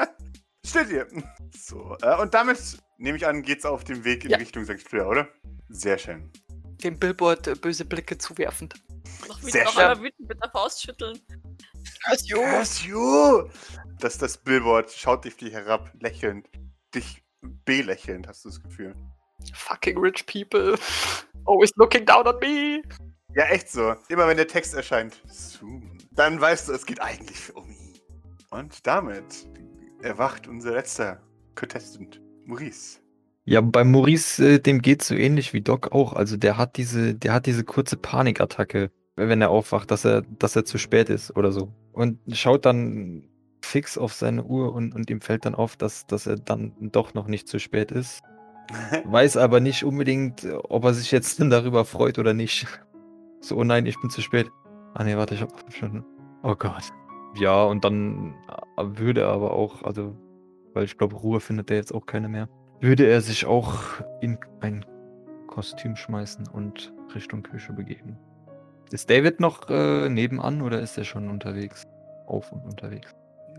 Steht 0.64 0.86
hier. 0.88 1.08
So, 1.56 1.96
äh, 2.00 2.16
und 2.20 2.32
damit 2.32 2.58
nehme 2.98 3.18
ich 3.18 3.26
an, 3.26 3.42
geht's 3.42 3.64
auf 3.66 3.82
dem 3.82 4.04
Weg 4.04 4.24
in 4.24 4.30
Ja. 4.30 4.38
Richtung 4.38 4.64
St. 4.64 4.94
Oder? 4.94 5.28
Sehr 5.68 5.98
schön. 5.98 6.30
Dem 6.84 6.96
Billboard 6.96 7.48
äh, 7.48 7.54
böse 7.56 7.84
Blicke 7.84 8.16
zuwerfend. 8.16 8.74
Noch, 9.28 9.40
Sehr 9.40 9.46
wütend, 9.46 9.64
noch 9.64 9.72
schön. 9.72 9.82
einmal 9.82 10.00
wütend 10.04 10.28
mit 10.28 10.42
der 10.42 10.50
Faust 10.50 10.82
schütteln. 10.82 11.20
Jo. 12.24 12.40
Curse 12.40 12.86
you! 12.86 13.48
Das, 13.98 14.18
das 14.18 14.36
Billboard 14.36 14.90
schaut 14.90 15.26
auf 15.26 15.36
dich 15.36 15.52
herab, 15.52 15.90
lächelnd. 16.00 16.48
Dich 16.94 17.22
belächelnd, 17.64 18.28
hast 18.28 18.44
du 18.44 18.50
das 18.50 18.62
Gefühl. 18.62 18.94
Fucking 19.54 19.98
rich 19.98 20.26
people. 20.26 20.78
Always 21.46 21.70
looking 21.76 22.04
down 22.04 22.26
on 22.26 22.38
me. 22.40 22.82
Ja, 23.34 23.44
echt 23.44 23.70
so. 23.70 23.94
Immer 24.08 24.26
wenn 24.28 24.36
der 24.36 24.48
Text 24.48 24.74
erscheint, 24.74 25.22
soon, 25.26 25.98
dann 26.12 26.40
weißt 26.40 26.68
du, 26.68 26.72
es 26.72 26.86
geht 26.86 27.00
eigentlich 27.00 27.54
um 27.54 27.68
ihn. 27.68 28.00
Und 28.50 28.86
damit 28.86 29.46
erwacht 30.02 30.46
unser 30.46 30.72
letzter 30.72 31.20
Contestant, 31.54 32.20
Maurice. 32.44 33.00
Ja, 33.44 33.60
bei 33.60 33.84
Maurice, 33.84 34.54
äh, 34.54 34.58
dem 34.58 34.82
geht's 34.82 35.08
so 35.08 35.14
ähnlich 35.14 35.52
wie 35.52 35.60
Doc 35.60 35.92
auch. 35.92 36.14
Also 36.14 36.36
der 36.36 36.56
hat 36.56 36.76
diese, 36.76 37.14
der 37.14 37.32
hat 37.32 37.46
diese 37.46 37.64
kurze 37.64 37.96
Panikattacke, 37.96 38.90
wenn 39.14 39.40
er 39.40 39.50
aufwacht, 39.50 39.90
dass 39.90 40.04
er, 40.04 40.22
dass 40.22 40.56
er 40.56 40.64
zu 40.64 40.78
spät 40.78 41.08
ist 41.10 41.36
oder 41.36 41.52
so. 41.52 41.72
Und 41.92 42.18
schaut 42.32 42.66
dann 42.66 43.28
fix 43.66 43.98
auf 43.98 44.12
seine 44.12 44.44
Uhr 44.44 44.72
und, 44.72 44.94
und 44.94 45.10
ihm 45.10 45.20
fällt 45.20 45.44
dann 45.44 45.54
auf, 45.54 45.76
dass, 45.76 46.06
dass 46.06 46.26
er 46.26 46.36
dann 46.36 46.72
doch 46.80 47.14
noch 47.14 47.26
nicht 47.26 47.48
zu 47.48 47.58
spät 47.58 47.90
ist. 47.90 48.22
Weiß 49.04 49.36
aber 49.36 49.60
nicht 49.60 49.84
unbedingt, 49.84 50.46
ob 50.68 50.84
er 50.84 50.94
sich 50.94 51.10
jetzt 51.10 51.40
darüber 51.50 51.84
freut 51.84 52.18
oder 52.18 52.34
nicht. 52.34 52.66
So, 53.40 53.56
oh 53.56 53.64
nein, 53.64 53.86
ich 53.86 54.00
bin 54.00 54.10
zu 54.10 54.22
spät. 54.22 54.50
Ah 54.94 55.04
nee, 55.04 55.16
warte, 55.16 55.34
ich 55.34 55.42
hab 55.42 55.58
fünf 55.58 55.76
Stunden. 55.76 56.04
Oh 56.42 56.54
Gott. 56.54 56.90
Ja, 57.38 57.64
und 57.64 57.84
dann 57.84 58.34
äh, 58.78 58.82
würde 58.82 59.22
er 59.22 59.28
aber 59.28 59.52
auch, 59.52 59.82
also, 59.82 60.16
weil 60.72 60.84
ich 60.84 60.96
glaube, 60.96 61.16
Ruhe 61.16 61.40
findet 61.40 61.70
er 61.70 61.76
jetzt 61.76 61.92
auch 61.92 62.06
keine 62.06 62.28
mehr, 62.28 62.48
würde 62.80 63.06
er 63.06 63.20
sich 63.20 63.46
auch 63.46 63.74
in 64.20 64.38
ein 64.60 64.84
Kostüm 65.46 65.96
schmeißen 65.96 66.48
und 66.48 66.92
Richtung 67.14 67.42
Küche 67.42 67.72
begeben. 67.72 68.18
Ist 68.90 69.10
David 69.10 69.40
noch 69.40 69.68
äh, 69.68 70.08
nebenan 70.08 70.62
oder 70.62 70.80
ist 70.80 70.96
er 70.96 71.04
schon 71.04 71.28
unterwegs? 71.28 71.86
Auf 72.26 72.52
und 72.52 72.64
unterwegs. 72.64 73.14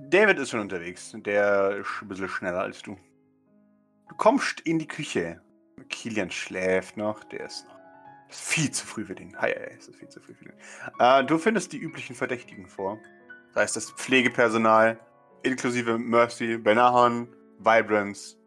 David 0.10 0.40
ist 0.40 0.52
schon 0.52 0.62
unterwegs. 0.62 1.12
Der 1.14 1.78
ist 1.78 1.88
ein 2.02 2.08
bisschen 2.08 2.30
schneller 2.30 2.62
als 2.62 2.82
du. 2.82 2.98
Du 4.08 4.16
kommst 4.16 4.62
in 4.62 4.80
die 4.80 4.88
Küche. 4.88 5.42
Kilian 5.90 6.32
schläft 6.32 6.96
noch. 6.96 7.26
Der 7.26 7.46
ist 7.46 7.66
noch. 7.68 7.78
Das 8.30 8.38
ist 8.38 8.48
viel 8.48 8.72
zu 8.72 8.86
früh 8.88 9.04
für 9.04 9.16
den. 9.16 9.38
Hi, 9.38 9.52
hi, 9.52 9.78
ist 9.78 9.94
viel 9.96 10.08
zu 10.08 10.22
früh 10.22 10.34
für 10.34 10.46
den. 10.46 10.54
Äh, 11.00 11.26
du 11.26 11.38
findest 11.38 11.74
die 11.74 11.78
üblichen 11.78 12.16
Verdächtigen 12.16 12.68
vor. 12.68 12.98
Das 13.54 13.64
heißt, 13.64 13.76
das 13.76 13.92
Pflegepersonal, 13.92 14.98
inklusive 15.44 15.98
Mercy, 15.98 16.58
Benahan, 16.58 17.28
Vibrance. 17.60 18.38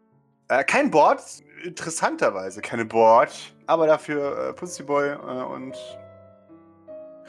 Äh, 0.47 0.63
kein 0.63 0.89
Board, 0.89 1.21
interessanterweise 1.63 2.61
keine 2.61 2.85
Board, 2.85 3.55
aber 3.67 3.85
dafür 3.85 4.49
äh, 4.49 4.53
Pussy 4.53 4.83
Boy 4.83 5.09
äh, 5.09 5.15
und 5.15 5.75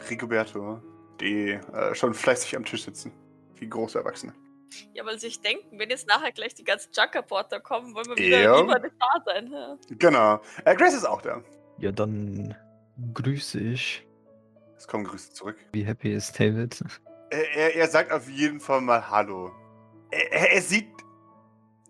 Rigoberto, 0.08 0.80
die 1.20 1.50
äh, 1.50 1.94
schon 1.94 2.14
fleißig 2.14 2.56
am 2.56 2.64
Tisch 2.64 2.84
sitzen. 2.84 3.12
Wie 3.62 3.68
große 3.68 3.96
Erwachsene. 3.98 4.34
Ja, 4.92 5.06
weil 5.06 5.18
sich 5.20 5.40
denken, 5.40 5.78
wenn 5.78 5.88
jetzt 5.90 6.08
nachher 6.08 6.32
gleich 6.32 6.54
die 6.54 6.64
ganzen 6.64 6.90
Junkerporter 6.92 7.60
kommen, 7.60 7.94
wollen 7.94 8.06
wir 8.08 8.16
wieder 8.16 8.40
Ja. 8.42 8.60
lieber 8.60 8.78
nicht 8.80 8.94
da 8.98 9.22
sein. 9.24 9.52
Ja. 9.52 9.76
Genau. 9.98 10.40
Äh, 10.64 10.74
Grace 10.74 10.94
ist 10.94 11.04
auch 11.04 11.22
da. 11.22 11.42
Ja, 11.78 11.92
dann 11.92 12.56
grüße 13.14 13.60
ich. 13.60 14.04
Es 14.76 14.88
kommen 14.88 15.04
Grüße 15.04 15.32
zurück. 15.32 15.56
Wie 15.72 15.84
happy 15.84 16.12
ist 16.12 16.40
David? 16.40 16.82
Er, 17.30 17.54
er, 17.56 17.76
er 17.76 17.86
sagt 17.88 18.10
auf 18.10 18.28
jeden 18.28 18.58
Fall 18.58 18.80
mal 18.80 19.08
Hallo. 19.08 19.52
Er, 20.10 20.32
er, 20.32 20.50
er 20.54 20.62
sieht 20.62 20.88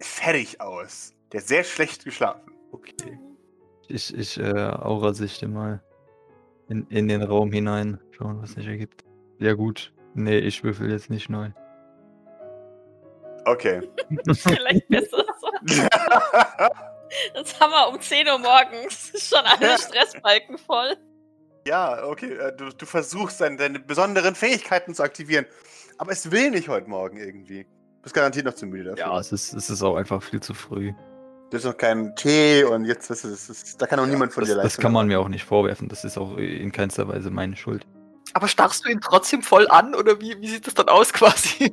fertig 0.00 0.60
aus. 0.60 1.14
Der 1.32 1.40
hat 1.40 1.46
sehr 1.48 1.64
schlecht 1.64 2.04
geschlafen. 2.04 2.52
Okay. 2.72 3.18
Ich, 3.88 4.12
ich 4.14 4.38
äh, 4.38 4.52
Aura-Sichte 4.52 5.48
mal 5.48 5.82
in, 6.68 6.86
in 6.88 7.08
den 7.08 7.22
Raum 7.22 7.50
hinein. 7.50 7.98
Schauen, 8.10 8.42
was 8.42 8.52
sich 8.52 8.66
ergibt. 8.66 9.04
Ja 9.38 9.54
gut. 9.54 9.94
Nee, 10.14 10.38
ich 10.38 10.62
würfel 10.62 10.90
jetzt 10.90 11.08
nicht 11.08 11.30
neu. 11.30 11.50
Okay. 13.44 13.82
Vielleicht 14.34 14.88
besser 14.88 15.25
so. 15.40 15.49
Jetzt 17.34 17.61
haben 17.61 17.70
wir 17.70 17.88
um 17.88 18.00
10 18.00 18.26
Uhr 18.28 18.38
morgens 18.38 19.12
schon 19.28 19.40
alle 19.44 19.78
Stressbalken 19.78 20.56
voll. 20.58 20.96
ja, 21.66 22.04
okay. 22.04 22.32
äh, 22.34 22.56
Du, 22.56 22.70
du 22.70 22.87
versuchst 22.87 23.40
deine, 23.40 23.56
deine 23.56 23.78
besonderen 23.80 24.34
Fähigkeiten 24.34 24.94
zu 24.94 25.02
aktivieren. 25.02 25.46
Aber 25.99 26.12
es 26.12 26.30
will 26.30 26.50
nicht 26.50 26.68
heute 26.68 26.88
Morgen 26.88 27.18
irgendwie. 27.18 27.64
Du 27.64 28.02
bist 28.02 28.14
garantiert 28.14 28.46
noch 28.46 28.54
zu 28.54 28.66
müde 28.66 28.90
dafür. 28.90 29.04
Ja, 29.06 29.18
es 29.20 29.30
ist, 29.32 29.52
es 29.52 29.70
ist 29.70 29.82
auch 29.82 29.96
einfach 29.96 30.22
viel 30.22 30.40
zu 30.40 30.54
früh. 30.54 30.92
Du 31.50 31.58
hast 31.58 31.64
noch 31.64 31.76
keinen 31.76 32.16
Tee 32.16 32.64
und 32.64 32.87
jetzt, 32.87 33.11
weißt 33.11 33.25
du, 33.25 33.28
das 33.28 33.50
ist, 33.50 33.80
da 33.80 33.87
kann 33.87 34.00
auch 34.00 34.06
niemand 34.06 34.32
von 34.32 34.40
Das, 34.42 34.49
dir 34.49 34.54
das 34.56 34.64
leisten. 34.64 34.82
kann 34.82 34.92
man 34.92 35.06
mir 35.06 35.20
auch 35.20 35.28
nicht 35.28 35.44
vorwerfen. 35.44 35.88
Das 35.88 36.02
ist 36.02 36.16
auch 36.16 36.38
in 36.38 36.72
keinster 36.72 37.06
Weise 37.08 37.30
meine 37.30 37.56
Schuld. 37.56 37.87
Aber 38.34 38.48
starrst 38.48 38.84
du 38.84 38.90
ihn 38.90 39.00
trotzdem 39.00 39.42
voll 39.42 39.68
an 39.68 39.94
oder 39.94 40.20
wie, 40.20 40.40
wie 40.40 40.48
sieht 40.48 40.66
das 40.66 40.74
dann 40.74 40.88
aus 40.88 41.12
quasi? 41.12 41.72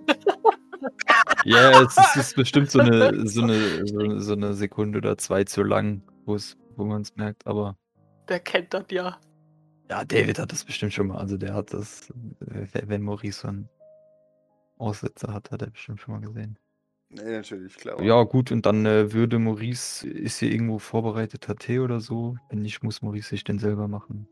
Ja, 1.46 1.82
es 1.82 1.98
ist, 1.98 2.16
ist 2.16 2.36
bestimmt 2.36 2.72
so 2.72 2.80
eine, 2.80 3.28
so, 3.28 3.42
eine, 3.42 3.88
so, 3.88 4.20
so 4.20 4.34
eine 4.34 4.54
Sekunde 4.54 4.98
oder 5.00 5.18
zwei 5.18 5.44
zu 5.44 5.64
lang, 5.64 6.02
wo 6.26 6.36
es, 6.36 6.58
wo 6.76 6.86
man 6.86 7.02
es 7.02 7.16
merkt. 7.16 7.46
Aber 7.48 7.78
Der 8.28 8.40
kennt 8.40 8.74
das 8.74 8.86
ja. 8.92 9.18
ja, 9.90 10.06
David 10.06 10.40
hat 10.40 10.52
das 10.52 10.64
bestimmt 10.64 10.94
schon 10.94 11.08
mal. 11.08 11.18
Also 11.18 11.38
der 11.38 11.54
hat 11.54 11.74
das, 11.74 12.10
äh, 12.52 12.68
wenn 12.86 13.02
Maurice 13.02 13.42
so 13.42 13.48
einen 13.48 13.70
Aussetzer 14.78 15.34
hat, 15.34 15.52
hat 15.52 15.62
er 15.62 15.72
bestimmt 15.72 16.00
schon 16.00 16.14
mal 16.14 16.22
gesehen. 16.22 16.58
Nee, 17.12 17.38
natürlich, 17.38 17.76
klar. 17.76 18.02
Ja, 18.04 18.22
gut, 18.24 18.52
und 18.52 18.66
dann 18.66 18.86
äh, 18.86 19.12
würde 19.12 19.40
Maurice, 19.40 20.08
ist 20.08 20.40
hier 20.40 20.52
irgendwo 20.52 20.78
vorbereiteter 20.78 21.56
Tee 21.56 21.80
oder 21.80 22.00
so? 22.00 22.38
Wenn 22.50 22.60
nicht, 22.60 22.84
muss 22.84 23.02
Maurice 23.02 23.30
sich 23.30 23.44
den 23.44 23.58
selber 23.58 23.88
machen. 23.88 24.28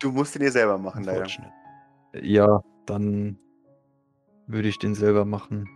Du 0.00 0.12
musst 0.12 0.36
ihn 0.36 0.42
dir 0.42 0.52
selber 0.52 0.78
machen, 0.78 1.04
leider. 1.04 1.26
Ja, 2.20 2.62
dann 2.86 3.38
würde 4.46 4.68
ich 4.68 4.78
den 4.78 4.94
selber 4.94 5.24
machen. 5.24 5.68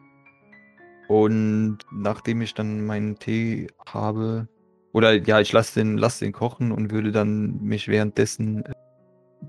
Und 1.08 1.78
nachdem 1.90 2.40
ich 2.40 2.54
dann 2.54 2.86
meinen 2.86 3.18
Tee 3.18 3.66
habe, 3.86 4.48
oder 4.92 5.12
ja, 5.14 5.40
ich 5.40 5.52
lasse 5.52 5.80
den, 5.80 5.98
lass 5.98 6.18
den 6.18 6.32
kochen 6.32 6.70
und 6.72 6.90
würde 6.92 7.10
dann 7.12 7.60
mich 7.60 7.88
währenddessen 7.88 8.64
äh, 8.64 8.72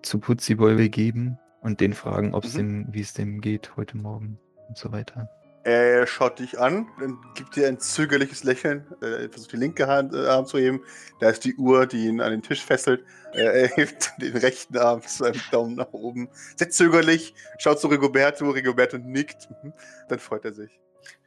zu 0.02 0.20
Putziboy 0.20 0.76
begeben 0.76 1.38
und 1.62 1.80
den 1.80 1.94
fragen, 1.94 2.34
ob's 2.34 2.54
Mhm. 2.56 2.58
dem, 2.58 2.94
wie 2.94 3.02
es 3.02 3.14
dem 3.14 3.42
geht 3.42 3.76
heute 3.78 3.98
Morgen 3.98 4.40
und 4.68 4.78
so 4.78 4.92
weiter. 4.92 5.30
Er 5.64 6.08
schaut 6.08 6.40
dich 6.40 6.60
an, 6.60 6.90
dann 7.00 7.20
gibt 7.36 7.56
dir 7.56 7.68
ein 7.68 7.80
zögerliches 7.80 8.44
Lächeln, 8.44 8.86
äh, 9.02 9.30
versucht 9.30 9.52
die 9.52 9.58
linke 9.58 9.86
Hand 9.88 10.14
äh, 10.14 10.26
Arm 10.28 10.48
zu 10.48 10.58
heben. 10.58 10.84
Da 11.20 11.30
ist 11.30 11.46
die 11.46 11.56
Uhr, 11.56 11.86
die 11.86 12.08
ihn 12.08 12.20
an 12.20 12.32
den 12.32 12.42
Tisch 12.42 12.66
fesselt. 12.66 13.06
Äh, 13.34 13.62
er 13.62 13.68
hebt 13.76 14.12
den 14.18 14.36
rechten 14.38 14.78
Arm 14.78 15.04
zu 15.04 15.26
einem 15.26 15.40
Daumen 15.52 15.76
nach 15.76 15.94
oben. 15.94 16.30
Sehr 16.56 16.72
zögerlich, 16.72 17.36
schaut 17.60 17.80
zu 17.80 17.88
Rigoberto, 17.88 18.50
Rigoberto 18.50 18.98
nickt. 18.98 19.50
Mhm. 19.64 19.74
Dann 20.10 20.18
freut 20.18 20.46
er 20.46 20.54
sich. 20.54 20.72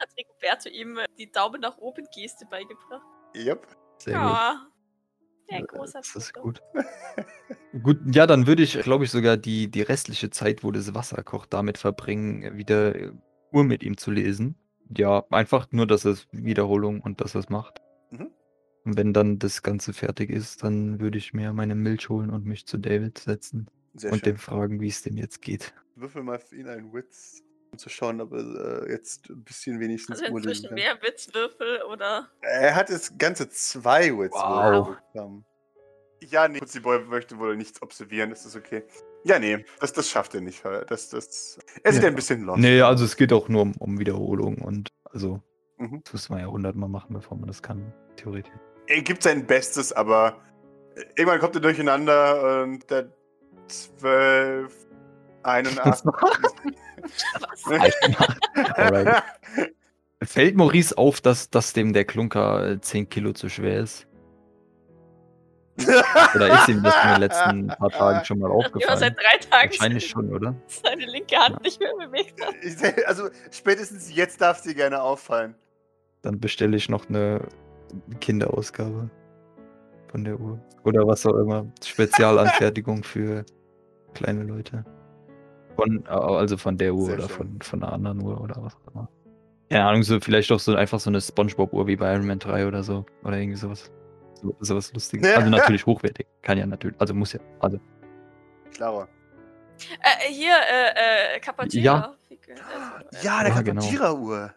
Hat 0.01 0.09
Rigoberto 0.19 0.69
ihm 0.69 0.99
äh, 0.99 1.07
die 1.17 1.31
Daumen 1.31 1.61
nach 1.61 1.79
oben 1.79 2.07
Geste 2.13 2.45
beigebracht. 2.47 3.07
Yep. 3.37 3.67
Sehr 3.99 4.15
gut. 4.15 4.23
Ja. 4.23 4.67
Äh, 5.47 5.63
großer 5.63 6.01
Das 6.01 6.17
ist 6.17 6.35
gut. 6.35 6.61
gut, 7.83 7.99
ja, 8.13 8.27
dann 8.27 8.49
würde 8.49 8.65
ich, 8.65 8.81
glaube 8.81 9.05
ich, 9.05 9.11
sogar 9.11 9.37
die, 9.37 9.71
die 9.71 9.83
restliche 9.83 10.31
Zeit, 10.31 10.65
wo 10.65 10.73
das 10.73 10.95
Wasser 10.95 11.23
kocht, 11.23 11.53
damit 11.53 11.79
verbringen, 11.79 12.57
wieder 12.57 12.95
Uhr 13.55 13.65
mit 13.65 13.83
ihm 13.83 13.97
zu 13.97 14.11
lesen. 14.11 14.57
Ja, 14.95 15.25
einfach 15.31 15.69
nur, 15.73 15.87
dass 15.87 16.05
es 16.05 16.27
Wiederholung 16.33 17.01
und 17.01 17.21
dass 17.21 17.35
er 17.35 17.41
es 17.41 17.49
macht. 17.49 17.81
Mhm. 18.11 18.31
Und 18.85 18.97
wenn 18.99 19.13
dann 19.15 19.39
das 19.39 19.63
Ganze 19.63 19.93
fertig 19.95 20.29
ist, 20.31 20.63
dann 20.63 21.01
würde 21.01 21.17
ich 21.17 21.33
mir 21.33 21.53
meine 21.55 21.75
Milch 21.75 22.09
holen 22.11 22.31
und 22.31 22.45
mich 22.45 22.67
zu 22.67 22.77
David 22.77 23.17
setzen 23.19 23.69
Sehr 23.95 24.13
und 24.13 24.19
schön. 24.19 24.35
dem 24.35 24.37
fragen, 24.37 24.81
wie 24.81 24.89
es 24.89 25.03
dem 25.03 25.17
jetzt 25.17 25.41
geht. 25.41 25.73
Würfel 25.97 26.23
mal 26.23 26.39
für 26.39 26.57
ihn 26.57 26.69
einen 26.69 26.93
Witz, 26.93 27.43
um 27.73 27.79
zu 27.79 27.89
schauen, 27.89 28.21
ob 28.21 28.33
er 28.33 28.83
äh, 28.87 28.91
jetzt 28.93 29.31
ein 29.31 29.43
bisschen 29.43 29.81
wenigstens 29.81 30.21
Also 30.21 30.37
inzwischen 30.37 30.67
kann. 30.67 30.75
mehr 30.75 31.01
Witzwürfel 31.01 31.83
oder. 31.91 32.29
Er 32.43 32.75
hat 32.75 32.91
jetzt 32.91 33.19
ganze 33.19 33.49
zwei 33.49 34.11
Wits 34.19 34.35
Wow. 34.35 34.97
bekommen. 35.13 35.45
Ja, 36.23 36.49
nee, 36.49 36.59
Putzi 36.59 36.81
Boy 36.81 37.01
möchte 37.05 37.39
wohl 37.39 37.57
nichts 37.57 37.81
observieren, 37.83 38.31
das 38.31 38.45
ist 38.45 38.57
okay. 38.57 38.83
Ja, 39.25 39.39
nee, 39.39 39.65
das, 39.81 39.93
das 39.93 40.09
schafft 40.11 40.35
er 40.35 40.41
nicht. 40.43 40.63
Das, 40.89 41.09
das, 41.09 41.59
er 41.83 41.93
sieht 41.93 42.03
Ja. 42.03 42.09
ein 42.09 42.15
bisschen 42.15 42.43
lost. 42.43 42.59
Nee, 42.61 42.81
also 42.83 43.05
es 43.05 43.17
geht 43.17 43.33
auch 43.33 43.49
nur 43.49 43.63
um, 43.63 43.73
um 43.79 43.99
Wiederholung 43.99 44.59
und 44.59 44.91
also 45.05 45.41
Mhm. 45.79 46.03
das 46.05 46.13
muss 46.13 46.29
man 46.29 46.39
ja 46.41 46.47
hundertmal 46.47 46.89
machen, 46.89 47.15
bevor 47.15 47.37
man 47.37 47.49
das 47.49 47.61
kann, 47.61 47.93
theoretisch. 48.17 48.53
Er 48.87 49.03
gibt 49.03 49.23
sein 49.25 49.45
Bestes, 49.45 49.93
aber 49.93 50.37
irgendwann 51.17 51.41
kommt 51.41 51.57
er 51.57 51.61
durcheinander 51.63 52.63
und 52.63 52.89
der 52.91 53.09
12, 53.67 54.73
81. 55.43 56.05
Was? 56.05 57.65
Alright. 58.77 59.23
Fällt 60.23 60.57
Maurice 60.57 60.97
auf, 60.97 61.21
dass, 61.21 61.51
dass 61.51 61.73
dem 61.73 61.93
der 61.93 62.05
Klunker 62.05 62.71
äh, 62.71 62.81
10 62.81 63.09
Kilo 63.09 63.33
zu 63.33 63.49
schwer 63.49 63.81
ist? 63.81 64.07
Oder 66.35 66.55
ist 66.55 66.69
ihm 66.69 66.83
das 66.83 66.95
in 67.05 67.11
den 67.11 67.21
letzten 67.21 67.67
paar 67.69 67.91
Tagen 67.91 68.25
schon 68.25 68.39
mal 68.39 68.49
Ja, 68.49 68.55
aufgefallen? 68.55 68.99
seit 68.99 69.17
drei 69.17 69.39
Tagen 69.51 69.71
Wahrscheinlich 69.71 70.07
schon, 70.07 70.33
oder? 70.33 70.55
seine 70.67 71.05
linke 71.07 71.37
Hand 71.37 71.63
nicht 71.63 71.81
mehr 71.81 71.93
bewegt 71.99 72.41
hat. 72.45 72.55
Also 73.07 73.29
spätestens 73.51 74.15
jetzt 74.15 74.41
darf 74.41 74.63
dir 74.63 74.75
gerne 74.75 75.03
auffallen. 75.03 75.55
Dann 76.23 76.39
bestelle 76.39 76.77
ich 76.77 76.89
noch 76.89 77.09
eine 77.09 77.41
Kinderausgabe 78.21 79.11
von 80.11 80.25
der 80.25 80.39
Uhr. 80.39 80.61
Oder 80.85 81.07
was 81.07 81.27
auch 81.27 81.35
immer. 81.37 81.67
Spezialanfertigung 81.85 83.03
für 83.05 83.45
kleine 84.15 84.45
Leute. 84.45 84.85
Von, 85.77 86.07
also 86.07 86.57
von 86.57 86.79
der 86.79 86.95
Uhr 86.95 87.07
Sehr 87.07 87.15
oder 87.19 87.29
schön. 87.29 87.37
von, 87.37 87.61
von 87.63 87.83
einer 87.83 87.93
anderen 87.93 88.23
Uhr 88.23 88.41
oder 88.41 88.55
was 88.63 88.77
auch 88.77 88.93
immer. 88.93 89.09
Keine 89.71 89.85
Ahnung, 89.87 90.03
so 90.05 90.21
vielleicht 90.21 90.53
auch 90.53 90.61
so 90.61 90.77
einfach 90.77 91.01
so 91.01 91.11
eine 91.11 91.21
Spongebob-Uhr 91.21 91.87
wie 91.89 91.97
bei 91.97 92.13
Iron 92.15 92.27
Man 92.27 92.39
3 92.39 92.69
oder 92.69 92.85
so. 92.85 93.05
Oder 93.25 93.39
irgendwie 93.39 93.59
sowas. 93.59 93.91
So, 94.45 94.55
sowas 94.61 94.93
Lustiges. 94.93 95.35
Also 95.35 95.49
natürlich 95.49 95.87
hochwertig. 95.87 96.27
Kann 96.43 96.59
ja 96.59 96.67
natürlich. 96.67 97.01
Also 97.01 97.15
muss 97.15 97.33
ja. 97.33 97.41
Also 97.61 97.81
Klaro. 98.75 99.07
Äh, 100.03 100.31
hier, 100.31 100.53
äh, 100.55 101.37
äh, 101.37 101.41
Kapachira. 101.41 101.83
Ja. 101.83 102.15
Ja, 103.23 103.39
eine 103.39 103.49
Ja, 103.49 103.63
genau. 103.63 103.81
Kapatira-Uhr. 103.81 104.55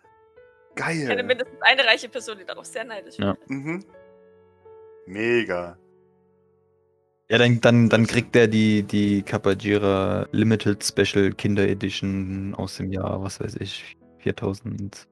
Ich 0.75 0.83
kenne 0.83 1.07
Geil. 1.07 1.23
mindestens 1.23 1.57
eine 1.61 1.85
reiche 1.85 2.09
Person, 2.09 2.37
die 2.37 2.45
darauf 2.45 2.65
sehr 2.65 2.83
neidisch 2.83 3.17
Ja. 3.17 3.35
Mhm. 3.47 3.83
Mega. 5.05 5.77
Ja, 7.29 7.37
dann, 7.37 7.61
dann, 7.61 7.89
dann 7.89 8.05
kriegt 8.07 8.35
er 8.35 8.47
die, 8.47 8.83
die 8.83 9.21
Kapajira 9.21 10.27
Limited 10.31 10.83
Special 10.83 11.31
Kinder 11.31 11.67
Edition 11.67 12.53
aus 12.55 12.77
dem 12.77 12.91
Jahr, 12.91 13.23
was 13.23 13.39
weiß 13.39 13.55
ich, 13.55 13.97
4000. 14.19 15.07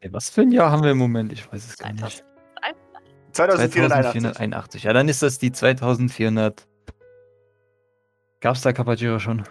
Ey, 0.00 0.12
was 0.12 0.30
für 0.30 0.42
ein 0.42 0.52
Jahr 0.52 0.70
haben 0.70 0.82
wir 0.82 0.90
im 0.90 0.98
Moment? 0.98 1.32
Ich 1.32 1.50
weiß 1.50 1.64
es 1.64 1.78
gar 1.78 1.92
nicht. 1.92 2.24
2481. 3.32 4.22
2481. 4.22 4.82
Ja, 4.84 4.92
dann 4.92 5.08
ist 5.08 5.22
das 5.22 5.38
die 5.38 5.52
2400. 5.52 6.66
Gab's 8.40 8.62
da 8.62 8.72
Kapajira 8.72 9.20
schon? 9.20 9.44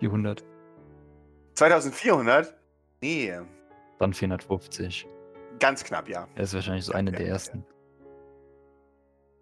Die 0.00 0.06
100. 0.06 0.44
2400? 1.54 2.54
Nee. 3.00 3.32
Dann 3.98 4.12
450. 4.12 5.06
Ganz 5.60 5.84
knapp, 5.84 6.08
ja. 6.08 6.26
Er 6.34 6.44
ist 6.44 6.54
wahrscheinlich 6.54 6.84
so 6.84 6.92
eine 6.92 7.10
Ja, 7.10 7.18
der 7.18 7.26
ja, 7.26 7.32
ersten. 7.32 7.64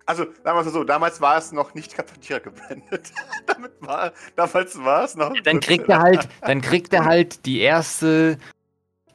Also, 0.05 0.25
wir 0.25 0.61
es 0.61 0.67
mal 0.67 0.73
so, 0.73 0.85
damals 0.85 1.21
war 1.21 1.39
es 1.39 1.53
noch 1.53 1.75
nicht 1.75 1.95
Kapatira 1.95 2.39
gebrandet. 2.39 3.13
Damit 3.47 3.73
war, 3.81 4.13
damals 4.37 4.77
war 4.83 5.05
es 5.05 5.15
noch. 5.15 5.33
Dann 5.45 5.61
kriegt 5.61 5.89
er 5.89 6.01
halt, 6.01 6.29
dann 6.41 6.61
kriegt 6.61 6.93
er 6.93 7.05
halt 7.05 7.47
die 7.47 7.61
erste 7.61 8.39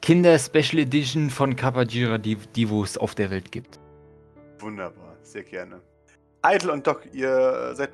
Kinder 0.00 0.38
Special 0.38 0.78
Edition 0.78 1.30
von 1.30 1.56
Kapajira, 1.56 2.18
die, 2.18 2.36
die 2.36 2.68
wo 2.70 2.82
es 2.82 2.96
auf 2.96 3.14
der 3.14 3.30
Welt 3.30 3.52
gibt. 3.52 3.78
Wunderbar, 4.60 5.16
sehr 5.22 5.44
gerne. 5.44 5.80
Idle 6.44 6.72
und 6.72 6.86
Doc, 6.86 7.02
ihr 7.12 7.74
seid 7.74 7.90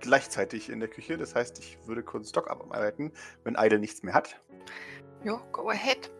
gleichzeitig 0.00 0.70
in 0.70 0.80
der 0.80 0.88
Küche. 0.88 1.16
Das 1.16 1.34
heißt, 1.34 1.58
ich 1.58 1.78
würde 1.86 2.02
kurz 2.02 2.32
Doc 2.32 2.50
abarbeiten, 2.50 3.12
wenn 3.44 3.56
Idle 3.58 3.78
nichts 3.78 4.02
mehr 4.02 4.14
hat. 4.14 4.40
Ja, 5.24 5.36
go 5.52 5.68
ahead. 5.70 6.10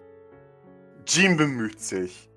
Jean 1.06 1.36
bemüht 1.36 1.80
sich, 1.80 2.28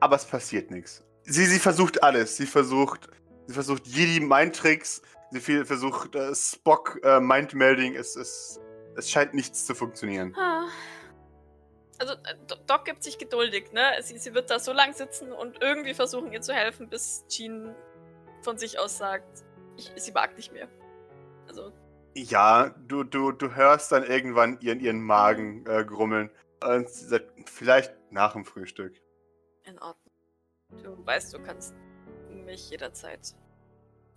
aber 0.00 0.16
es 0.16 0.24
passiert 0.24 0.70
nichts. 0.70 1.02
Sie, 1.24 1.46
sie 1.46 1.58
versucht 1.58 2.02
alles. 2.02 2.36
Sie 2.36 2.46
versucht, 2.46 3.08
sie 3.46 3.54
versucht 3.54 3.86
Jedi 3.86 4.20
Mindtricks. 4.20 5.02
Sie 5.30 5.40
viel- 5.40 5.64
versucht 5.64 6.14
äh, 6.14 6.34
Spock 6.34 7.00
äh, 7.02 7.20
Mindmelding. 7.20 7.94
Es, 7.94 8.16
es, 8.16 8.60
es 8.96 9.10
scheint 9.10 9.32
nichts 9.32 9.64
zu 9.64 9.74
funktionieren. 9.74 10.34
Ah. 10.36 10.66
Also, 11.98 12.14
äh, 12.14 12.36
Do- 12.46 12.56
Doc 12.66 12.84
gibt 12.84 13.02
sich 13.02 13.18
geduldig, 13.18 13.72
ne? 13.72 13.82
Sie, 14.00 14.18
sie 14.18 14.34
wird 14.34 14.50
da 14.50 14.58
so 14.58 14.72
lang 14.72 14.92
sitzen 14.94 15.32
und 15.32 15.60
irgendwie 15.62 15.94
versuchen, 15.94 16.32
ihr 16.32 16.40
zu 16.40 16.52
helfen, 16.52 16.88
bis 16.88 17.24
Jean 17.28 17.74
von 18.42 18.58
sich 18.58 18.78
aus 18.78 18.98
sagt, 18.98 19.44
ich, 19.76 19.92
sie 19.96 20.12
mag 20.12 20.36
nicht 20.36 20.52
mehr. 20.52 20.68
Also, 21.46 21.72
Ja, 22.14 22.70
du, 22.88 23.04
du, 23.04 23.30
du 23.32 23.54
hörst 23.54 23.92
dann 23.92 24.04
irgendwann 24.04 24.58
ihren, 24.60 24.80
ihren 24.80 25.00
Magen 25.02 25.64
äh, 25.66 25.84
grummeln. 25.84 26.30
Und 26.64 26.88
sie 26.88 27.06
sagt, 27.06 27.26
vielleicht 27.48 27.92
nach 28.10 28.32
dem 28.34 28.44
Frühstück. 28.44 29.00
in 29.64 29.78
Ordnung. 29.78 30.12
Du 30.82 31.04
weißt, 31.06 31.34
du 31.34 31.42
kannst 31.42 31.74
mich 32.30 32.70
jederzeit 32.70 33.34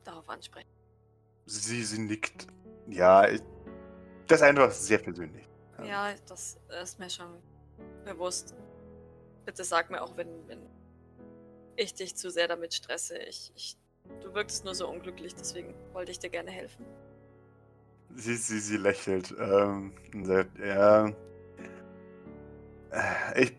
darauf 0.03 0.29
ansprechen. 0.29 0.69
Sie, 1.45 1.83
sie 1.83 1.99
nickt. 1.99 2.47
Ja, 2.87 3.27
ich, 3.27 3.41
das 4.27 4.41
ist 4.41 4.47
einfach 4.47 4.71
sehr 4.71 4.97
persönlich. 4.99 5.47
Ja, 5.83 6.13
das 6.27 6.57
ist 6.81 6.99
mir 6.99 7.09
schon 7.09 7.41
bewusst. 8.05 8.55
Bitte 9.45 9.63
sag 9.63 9.89
mir 9.89 10.01
auch, 10.01 10.15
wenn, 10.17 10.47
wenn 10.47 10.69
ich 11.75 11.93
dich 11.93 12.15
zu 12.15 12.29
sehr 12.31 12.47
damit 12.47 12.73
stresse. 12.73 13.17
Ich, 13.17 13.51
ich, 13.55 13.77
du 14.21 14.33
wirkst 14.33 14.63
nur 14.65 14.75
so 14.75 14.89
unglücklich, 14.89 15.35
deswegen 15.35 15.75
wollte 15.93 16.11
ich 16.11 16.19
dir 16.19 16.29
gerne 16.29 16.51
helfen. 16.51 16.85
Sie, 18.15 18.35
sie, 18.35 18.59
sie 18.59 18.77
lächelt. 18.77 19.35
Ähm, 19.37 19.93
und 20.13 20.25
sagt, 20.25 20.57
ja. 20.59 21.07
Äh, 22.91 23.43
Ich. 23.43 23.53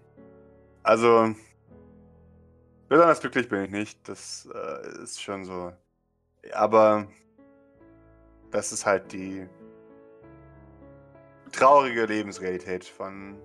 Also. 0.83 1.35
Besonders 2.89 3.21
glücklich 3.21 3.49
bin 3.49 3.65
ich 3.65 3.71
nicht. 3.71 4.09
Das 4.09 4.49
äh, 4.55 5.03
ist 5.03 5.21
schon 5.21 5.45
so. 5.45 5.73
Aber. 6.53 7.07
Das 8.51 8.73
ist 8.73 8.87
halt 8.87 9.13
die. 9.13 9.47
Traurige 11.53 12.07
Lebensrealität 12.07 12.85
von 12.85 13.37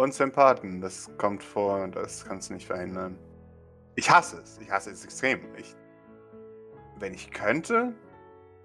uns 0.00 0.16
Sympathen. 0.16 0.80
Das 0.80 1.10
kommt 1.18 1.42
vor 1.42 1.82
und 1.82 1.96
das 1.96 2.24
kannst 2.24 2.50
du 2.50 2.54
nicht 2.54 2.66
verhindern. 2.66 3.18
Ich 3.96 4.10
hasse 4.10 4.40
es. 4.42 4.58
Ich 4.58 4.70
hasse 4.70 4.90
es 4.90 5.04
extrem. 5.04 5.40
Ich. 5.56 5.74
Wenn 6.98 7.14
ich 7.14 7.30
könnte. 7.30 7.92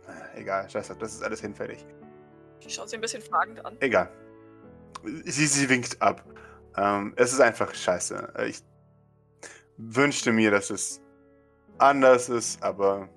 äh, 0.07 0.41
Egal, 0.41 0.69
scheiß 0.69 0.87
drauf, 0.89 0.97
das 0.97 1.13
ist 1.13 1.23
alles 1.23 1.41
hinfällig. 1.41 1.85
Ich 2.61 2.73
schaue 2.73 2.87
sie 2.87 2.95
ein 2.95 3.01
bisschen 3.01 3.21
fragend 3.21 3.63
an. 3.65 3.77
Egal. 3.79 4.09
Sie, 5.25 5.45
sie 5.45 5.69
winkt 5.69 6.01
ab. 6.01 6.23
Ähm, 6.77 7.13
es 7.15 7.31
ist 7.31 7.39
einfach 7.39 7.73
scheiße. 7.73 8.33
Ich 8.47 8.63
wünschte 9.77 10.31
mir, 10.31 10.51
dass 10.51 10.69
es 10.69 11.01
anders 11.77 12.29
ist, 12.29 12.61
aber 12.63 13.09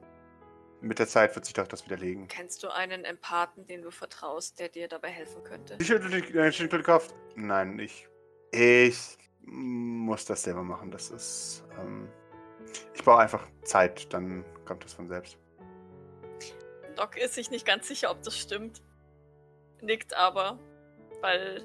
mit 0.80 0.98
der 0.98 1.08
Zeit 1.08 1.34
wird 1.34 1.44
sich 1.44 1.54
doch 1.54 1.66
das 1.66 1.84
widerlegen. 1.84 2.28
Kennst 2.28 2.62
du 2.62 2.68
einen 2.68 3.04
Empathen, 3.04 3.66
den 3.66 3.82
du 3.82 3.90
vertraust, 3.90 4.58
der 4.60 4.68
dir 4.68 4.88
dabei 4.88 5.08
helfen 5.08 5.42
könnte? 5.44 5.76
Ich 5.78 5.86
schüttel 5.86 6.10
den 6.68 6.82
Kopf. 6.82 7.12
Nein, 7.34 7.78
ich. 7.78 8.08
Ich 8.52 9.18
muss 9.42 10.24
das 10.24 10.42
selber 10.42 10.62
machen. 10.62 10.90
Das 10.90 11.10
ist. 11.10 11.64
Ähm, 11.78 12.08
ich 12.94 13.02
brauche 13.02 13.20
einfach 13.20 13.48
Zeit, 13.62 14.12
dann 14.12 14.44
kommt 14.64 14.84
das 14.84 14.92
von 14.92 15.08
selbst. 15.08 15.38
Doc 16.96 17.16
ist 17.16 17.34
sich 17.34 17.50
nicht 17.50 17.66
ganz 17.66 17.88
sicher, 17.88 18.10
ob 18.10 18.22
das 18.22 18.36
stimmt. 18.36 18.82
Nickt 19.80 20.14
aber, 20.14 20.58
weil 21.20 21.64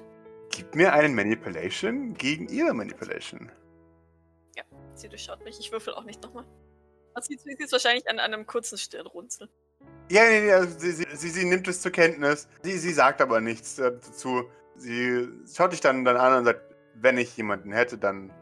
Gib 0.50 0.74
mir 0.74 0.92
einen 0.92 1.14
Manipulation 1.14 2.14
gegen 2.14 2.48
ihre 2.48 2.72
Manipulation. 2.72 3.50
sie 4.94 5.08
durchschaut 5.08 5.44
mich. 5.44 5.58
Ich 5.58 5.72
würfel 5.72 5.94
auch 5.94 6.04
nicht 6.04 6.22
nochmal. 6.22 6.44
Sie, 7.20 7.38
sie 7.38 7.52
ist 7.52 7.72
wahrscheinlich 7.72 8.08
an 8.08 8.18
einem 8.18 8.46
kurzen 8.46 8.76
Stirnrunzel. 8.78 9.48
Ja, 10.10 10.24
nee, 10.24 10.40
nee, 10.42 10.52
also 10.52 10.78
sie, 10.78 10.92
sie, 10.92 11.06
sie, 11.14 11.30
sie 11.30 11.44
nimmt 11.44 11.66
es 11.68 11.80
zur 11.80 11.92
Kenntnis. 11.92 12.48
Sie, 12.62 12.76
sie 12.78 12.92
sagt 12.92 13.20
aber 13.20 13.40
nichts 13.40 13.78
äh, 13.78 13.92
dazu. 13.92 14.44
Sie 14.76 15.28
schaut 15.52 15.72
dich 15.72 15.80
dann, 15.80 16.04
dann 16.04 16.16
an 16.16 16.38
und 16.38 16.44
sagt, 16.44 16.60
wenn 16.94 17.16
ich 17.16 17.36
jemanden 17.36 17.72
hätte, 17.72 17.96
dann 17.96 18.32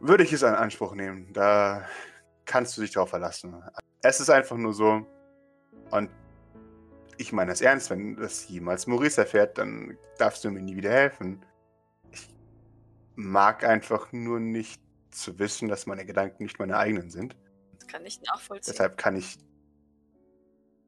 würde 0.00 0.24
ich 0.24 0.32
es 0.32 0.42
in 0.42 0.48
Anspruch 0.48 0.94
nehmen. 0.94 1.32
Da 1.32 1.86
kannst 2.44 2.76
du 2.76 2.80
dich 2.80 2.92
drauf 2.92 3.10
verlassen. 3.10 3.62
Es 4.02 4.20
ist 4.20 4.30
einfach 4.30 4.56
nur 4.56 4.72
so. 4.72 5.06
Und 5.90 6.10
ich 7.18 7.32
meine 7.32 7.50
das 7.50 7.60
ernst, 7.60 7.90
wenn 7.90 8.16
das 8.16 8.48
jemals 8.48 8.86
Maurice 8.86 9.20
erfährt, 9.20 9.58
dann 9.58 9.96
darfst 10.18 10.44
du 10.44 10.50
mir 10.50 10.62
nie 10.62 10.76
wieder 10.76 10.90
helfen. 10.90 11.44
Ich 12.12 12.28
mag 13.16 13.64
einfach 13.64 14.12
nur 14.12 14.40
nicht 14.40 14.80
zu 15.10 15.38
wissen, 15.38 15.68
dass 15.68 15.86
meine 15.86 16.04
Gedanken 16.04 16.44
nicht 16.44 16.58
meine 16.58 16.78
eigenen 16.78 17.10
sind. 17.10 17.36
Kann 17.88 18.04
ich 18.06 18.20
nachvollziehen. 18.22 18.72
Deshalb 18.72 18.96
kann 18.96 19.16
ich. 19.16 19.38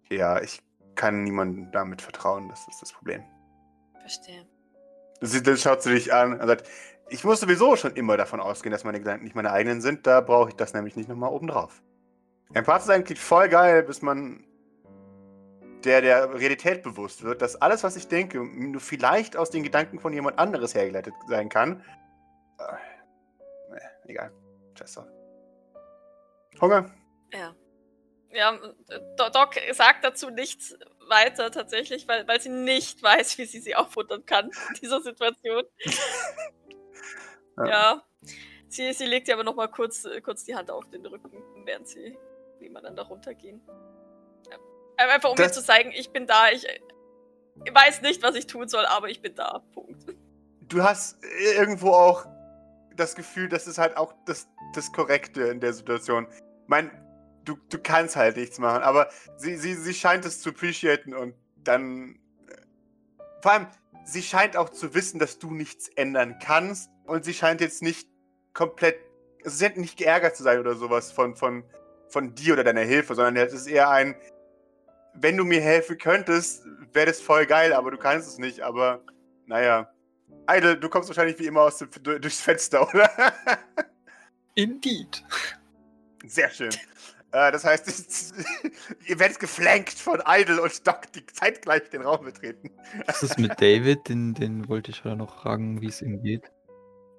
Ja, 0.08 0.40
ich 0.40 0.62
kann 0.94 1.22
niemandem 1.22 1.70
damit 1.72 2.02
vertrauen, 2.02 2.48
das 2.48 2.66
ist 2.68 2.82
das 2.82 2.92
Problem. 2.92 3.24
Verstehe. 4.00 4.46
Sie, 5.20 5.42
dann 5.42 5.56
schaut 5.56 5.82
sie 5.82 5.92
dich 5.94 6.12
an 6.12 6.38
und 6.38 6.46
sagt, 6.46 6.68
ich 7.08 7.24
muss 7.24 7.40
sowieso 7.40 7.76
schon 7.76 7.94
immer 7.94 8.16
davon 8.16 8.40
ausgehen, 8.40 8.72
dass 8.72 8.84
meine 8.84 8.98
Gedanken 8.98 9.24
nicht 9.24 9.36
meine 9.36 9.52
eigenen 9.52 9.80
sind, 9.80 10.06
da 10.06 10.20
brauche 10.20 10.50
ich 10.50 10.56
das 10.56 10.74
nämlich 10.74 10.96
nicht 10.96 11.08
nochmal 11.08 11.30
obendrauf. 11.30 11.82
Empath 12.54 12.82
sein 12.82 13.04
klingt 13.04 13.20
voll 13.20 13.48
geil, 13.48 13.82
bis 13.82 14.02
man 14.02 14.44
der 15.84 16.02
der 16.02 16.34
Realität 16.34 16.82
bewusst 16.82 17.22
wird, 17.22 17.40
dass 17.40 17.56
alles, 17.56 17.82
was 17.82 17.96
ich 17.96 18.08
denke, 18.08 18.38
nur 18.38 18.80
vielleicht 18.80 19.36
aus 19.36 19.50
den 19.50 19.62
Gedanken 19.62 19.98
von 19.98 20.12
jemand 20.12 20.38
anderes 20.38 20.74
hergeleitet 20.74 21.14
sein 21.26 21.48
kann. 21.48 21.82
Äh, 22.58 23.72
nee, 23.72 24.10
egal. 24.12 24.32
Scheiß 24.74 24.94
drauf. 24.94 25.19
Hunger? 26.60 26.90
Ja. 27.32 27.54
Ja, 28.32 28.54
äh, 28.54 29.00
Do- 29.16 29.28
Doc 29.30 29.54
sagt 29.72 30.04
dazu 30.04 30.30
nichts 30.30 30.76
weiter 31.08 31.50
tatsächlich, 31.50 32.06
weil, 32.06 32.26
weil 32.28 32.40
sie 32.40 32.48
nicht 32.50 33.02
weiß, 33.02 33.38
wie 33.38 33.44
sie 33.46 33.58
sie 33.60 33.74
auffuttern 33.74 34.24
kann 34.26 34.46
in 34.46 34.74
dieser 34.80 35.00
Situation. 35.00 35.64
Ja. 37.56 37.66
ja. 37.66 38.02
Sie, 38.68 38.92
sie 38.92 39.04
legt 39.06 39.28
ihr 39.28 39.34
aber 39.34 39.44
nochmal 39.44 39.68
kurz, 39.70 40.04
äh, 40.04 40.20
kurz 40.20 40.44
die 40.44 40.54
Hand 40.54 40.70
auf 40.70 40.88
den 40.90 41.04
Rücken, 41.04 41.42
während 41.66 41.88
sie 41.88 42.16
nebeneinander 42.60 43.02
runtergehen. 43.02 43.60
Ja. 44.50 44.56
Einfach 44.96 45.30
um 45.30 45.36
mir 45.36 45.44
Das- 45.44 45.52
zu 45.54 45.62
zeigen, 45.64 45.90
ich 45.92 46.10
bin 46.10 46.26
da, 46.26 46.50
ich, 46.50 46.66
äh, 46.68 46.80
ich 47.64 47.74
weiß 47.74 48.00
nicht, 48.02 48.22
was 48.22 48.34
ich 48.36 48.46
tun 48.46 48.68
soll, 48.68 48.86
aber 48.86 49.08
ich 49.10 49.20
bin 49.20 49.34
da. 49.34 49.62
Punkt. 49.74 50.06
du 50.62 50.82
hast 50.82 51.18
irgendwo 51.56 51.90
auch 51.90 52.24
das 52.96 53.14
Gefühl, 53.16 53.48
das 53.48 53.66
ist 53.66 53.76
halt 53.78 53.96
auch 53.96 54.14
das, 54.26 54.48
das 54.74 54.92
Korrekte 54.92 55.42
in 55.48 55.60
der 55.60 55.72
Situation. 55.72 56.26
Ich 56.70 56.72
meine, 56.72 56.92
du, 57.44 57.56
du 57.68 57.78
kannst 57.82 58.14
halt 58.14 58.36
nichts 58.36 58.60
machen, 58.60 58.84
aber 58.84 59.08
sie, 59.36 59.56
sie, 59.56 59.74
sie 59.74 59.92
scheint 59.92 60.24
es 60.24 60.40
zu 60.40 60.50
appreciaten 60.50 61.14
und 61.14 61.34
dann. 61.56 62.14
äh, 62.48 62.54
Vor 63.42 63.50
allem, 63.50 63.66
sie 64.04 64.22
scheint 64.22 64.56
auch 64.56 64.68
zu 64.68 64.94
wissen, 64.94 65.18
dass 65.18 65.40
du 65.40 65.50
nichts 65.50 65.88
ändern 65.96 66.38
kannst 66.40 66.88
und 67.06 67.24
sie 67.24 67.34
scheint 67.34 67.60
jetzt 67.60 67.82
nicht 67.82 68.08
komplett. 68.54 69.00
Also 69.44 69.56
sie 69.56 69.64
scheint 69.64 69.78
nicht 69.78 69.96
geärgert 69.98 70.36
zu 70.36 70.44
sein 70.44 70.60
oder 70.60 70.76
sowas 70.76 71.10
von, 71.10 71.34
von, 71.34 71.64
von 72.08 72.36
dir 72.36 72.52
oder 72.52 72.62
deiner 72.62 72.82
Hilfe, 72.82 73.16
sondern 73.16 73.34
es 73.44 73.52
ist 73.52 73.66
eher 73.66 73.90
ein. 73.90 74.14
Wenn 75.14 75.36
du 75.36 75.44
mir 75.44 75.60
helfen 75.60 75.98
könntest, 75.98 76.64
wäre 76.92 77.06
das 77.06 77.20
voll 77.20 77.46
geil, 77.46 77.72
aber 77.72 77.90
du 77.90 77.96
kannst 77.98 78.28
es 78.28 78.38
nicht, 78.38 78.60
aber 78.60 79.02
naja. 79.46 79.92
Idle, 80.48 80.76
du 80.76 80.88
kommst 80.88 81.08
wahrscheinlich 81.08 81.36
wie 81.40 81.46
immer 81.46 81.62
aus 81.62 81.78
dem, 81.78 81.88
du- 82.00 82.20
durchs 82.20 82.40
Fenster, 82.40 82.88
oder? 82.88 83.10
Indeed. 84.54 85.24
Sehr 86.26 86.50
schön. 86.50 86.70
Äh, 87.32 87.52
das 87.52 87.64
heißt, 87.64 88.34
ihr 89.06 89.18
werdet 89.18 89.38
geflankt 89.38 89.92
von 89.92 90.22
Idle 90.26 90.60
und 90.60 90.86
Doc, 90.86 91.12
die 91.12 91.24
zeitgleich 91.26 91.88
den 91.90 92.02
Raum 92.02 92.24
betreten. 92.24 92.70
Was 93.06 93.22
ist 93.22 93.38
mit 93.38 93.60
David? 93.60 94.08
Den, 94.08 94.34
den 94.34 94.68
wollte 94.68 94.90
ich 94.90 95.04
ja 95.04 95.14
noch 95.14 95.42
fragen, 95.42 95.80
wie 95.80 95.88
es 95.88 96.02
ihm 96.02 96.22
geht. 96.22 96.50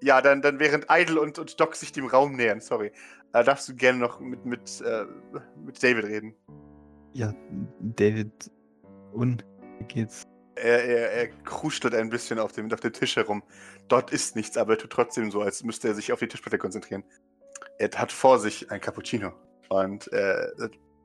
Ja, 0.01 0.21
dann, 0.21 0.41
dann 0.41 0.59
während 0.59 0.87
Idle 0.89 1.21
und, 1.21 1.37
und 1.39 1.59
Doc 1.59 1.75
sich 1.75 1.91
dem 1.91 2.07
Raum 2.07 2.35
nähern, 2.35 2.59
sorry, 2.59 2.91
äh, 3.33 3.43
darfst 3.43 3.69
du 3.69 3.75
gerne 3.75 3.99
noch 3.99 4.19
mit, 4.19 4.45
mit, 4.45 4.81
äh, 4.81 5.05
mit 5.63 5.81
David 5.81 6.05
reden. 6.05 6.35
Ja, 7.13 7.33
David. 7.79 8.31
Und 9.13 9.45
wie 9.79 9.85
geht's? 9.85 10.23
Er, 10.55 10.83
er, 10.83 11.11
er 11.11 11.27
kruschelt 11.43 11.93
ein 11.93 12.09
bisschen 12.09 12.39
auf 12.39 12.51
dem, 12.51 12.71
auf 12.71 12.79
dem 12.79 12.93
Tisch 12.93 13.15
herum. 13.15 13.43
Dort 13.87 14.11
ist 14.11 14.35
nichts, 14.35 14.57
aber 14.57 14.73
er 14.73 14.79
tut 14.79 14.91
trotzdem 14.91 15.31
so, 15.31 15.41
als 15.41 15.63
müsste 15.63 15.89
er 15.89 15.93
sich 15.93 16.11
auf 16.11 16.19
die 16.19 16.27
Tischplatte 16.27 16.57
konzentrieren. 16.57 17.03
Er 17.81 17.89
hat 17.97 18.11
vor 18.11 18.37
sich 18.37 18.69
ein 18.69 18.79
Cappuccino. 18.79 19.33
Und 19.69 20.13
äh, 20.13 20.45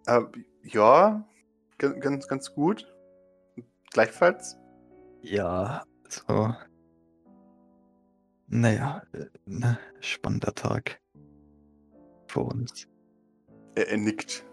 äh, 0.06 0.20
ja, 0.62 1.26
ganz, 1.78 2.28
ganz, 2.28 2.52
gut. 2.52 2.86
Gleichfalls. 3.92 4.58
Ja, 5.22 5.84
so. 6.06 6.54
Naja, 8.48 9.02
äh, 9.14 9.24
ne, 9.46 9.78
spannender 10.00 10.54
Tag. 10.54 11.00
Vor 12.28 12.52
uns. 12.52 12.86
Er, 13.74 13.88
er 13.88 13.96
nickt. 13.96 14.44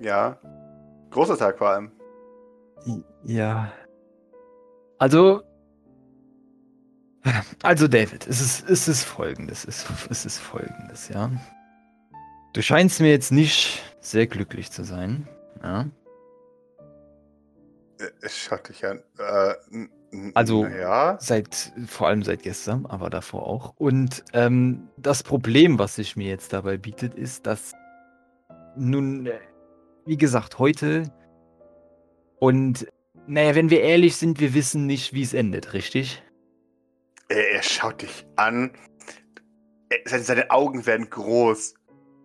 Ja. 0.00 0.40
Großer 1.10 1.36
Tag 1.36 1.58
vor 1.58 1.68
allem. 1.68 1.92
Ja. 3.24 3.70
Also. 4.98 5.42
Also, 7.62 7.88
David, 7.88 8.26
es 8.26 8.40
ist, 8.40 8.68
es 8.70 8.88
ist 8.88 9.04
folgendes. 9.04 9.64
Es, 9.64 9.86
es 10.10 10.24
ist 10.26 10.38
folgendes, 10.38 11.08
ja. 11.08 11.30
Du 12.52 12.62
scheinst 12.62 13.00
mir 13.00 13.10
jetzt 13.10 13.32
nicht 13.32 13.82
sehr 14.00 14.26
glücklich 14.26 14.70
zu 14.70 14.84
sein. 14.84 15.26
Ja. 15.62 15.86
Er 17.98 18.28
schaut 18.28 18.68
dich 18.68 18.84
an. 18.86 19.02
Äh, 19.18 19.54
Also- 20.34 20.66
Ja. 20.66 21.18
Seit, 21.20 21.72
vor 21.86 22.08
allem 22.08 22.22
seit 22.22 22.42
gestern, 22.42 22.86
aber 22.86 23.10
davor 23.10 23.46
auch. 23.46 23.74
Und 23.76 24.24
ähm, 24.32 24.88
das 24.96 25.22
Problem, 25.22 25.78
was 25.78 25.96
sich 25.96 26.16
mir 26.16 26.28
jetzt 26.28 26.52
dabei 26.52 26.76
bietet, 26.76 27.14
ist, 27.14 27.46
dass 27.46 27.72
nun, 28.76 29.26
äh, 29.26 29.38
wie 30.04 30.16
gesagt, 30.18 30.58
heute 30.58 31.10
und 32.38 32.86
naja, 33.26 33.54
wenn 33.54 33.70
wir 33.70 33.80
ehrlich 33.80 34.16
sind, 34.16 34.38
wir 34.38 34.54
wissen 34.54 34.86
nicht, 34.86 35.12
wie 35.12 35.22
es 35.22 35.34
endet, 35.34 35.72
richtig? 35.72 36.22
Er, 37.28 37.50
er 37.52 37.62
schaut 37.62 38.02
dich 38.02 38.26
an. 38.36 38.72
Er, 39.88 39.98
seine, 40.06 40.22
seine 40.22 40.50
Augen 40.50 40.86
werden 40.86 41.08
groß. 41.10 41.74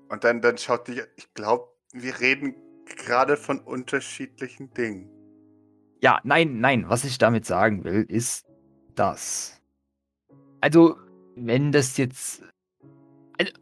Und 0.09 0.23
dann, 0.23 0.41
dann 0.41 0.57
schaut 0.57 0.87
dich. 0.87 1.01
Ich 1.15 1.33
glaube, 1.33 1.67
wir 1.93 2.19
reden 2.19 2.55
gerade 2.85 3.37
von 3.37 3.59
unterschiedlichen 3.59 4.73
Dingen. 4.73 5.09
Ja, 6.01 6.19
nein, 6.23 6.59
nein, 6.59 6.85
was 6.89 7.03
ich 7.03 7.17
damit 7.17 7.45
sagen 7.45 7.83
will, 7.83 8.03
ist 8.07 8.45
das. 8.95 9.61
Also, 10.59 10.97
wenn 11.35 11.71
das 11.71 11.97
jetzt. 11.97 12.43
Also, 13.37 13.53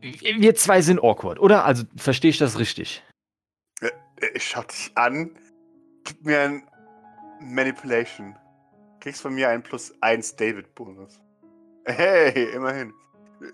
wir- 0.00 0.54
zwei 0.54 0.80
sind 0.82 1.02
awkward, 1.02 1.38
oder? 1.38 1.64
Also, 1.64 1.84
verstehe 1.96 2.30
ich 2.30 2.38
das 2.38 2.58
richtig? 2.58 3.02
Er 3.80 4.40
schaut 4.40 4.70
dich 4.72 4.90
an. 4.96 5.30
Gib 6.04 6.24
mir 6.24 6.40
ein 6.40 6.62
Manipulation. 7.40 8.36
Kriegst 9.08 9.22
von 9.22 9.32
mir 9.32 9.48
einen 9.48 9.62
plus 9.62 9.94
1 10.02 10.36
David-Bonus. 10.36 11.18
Hey, 11.86 12.50
immerhin. 12.52 12.92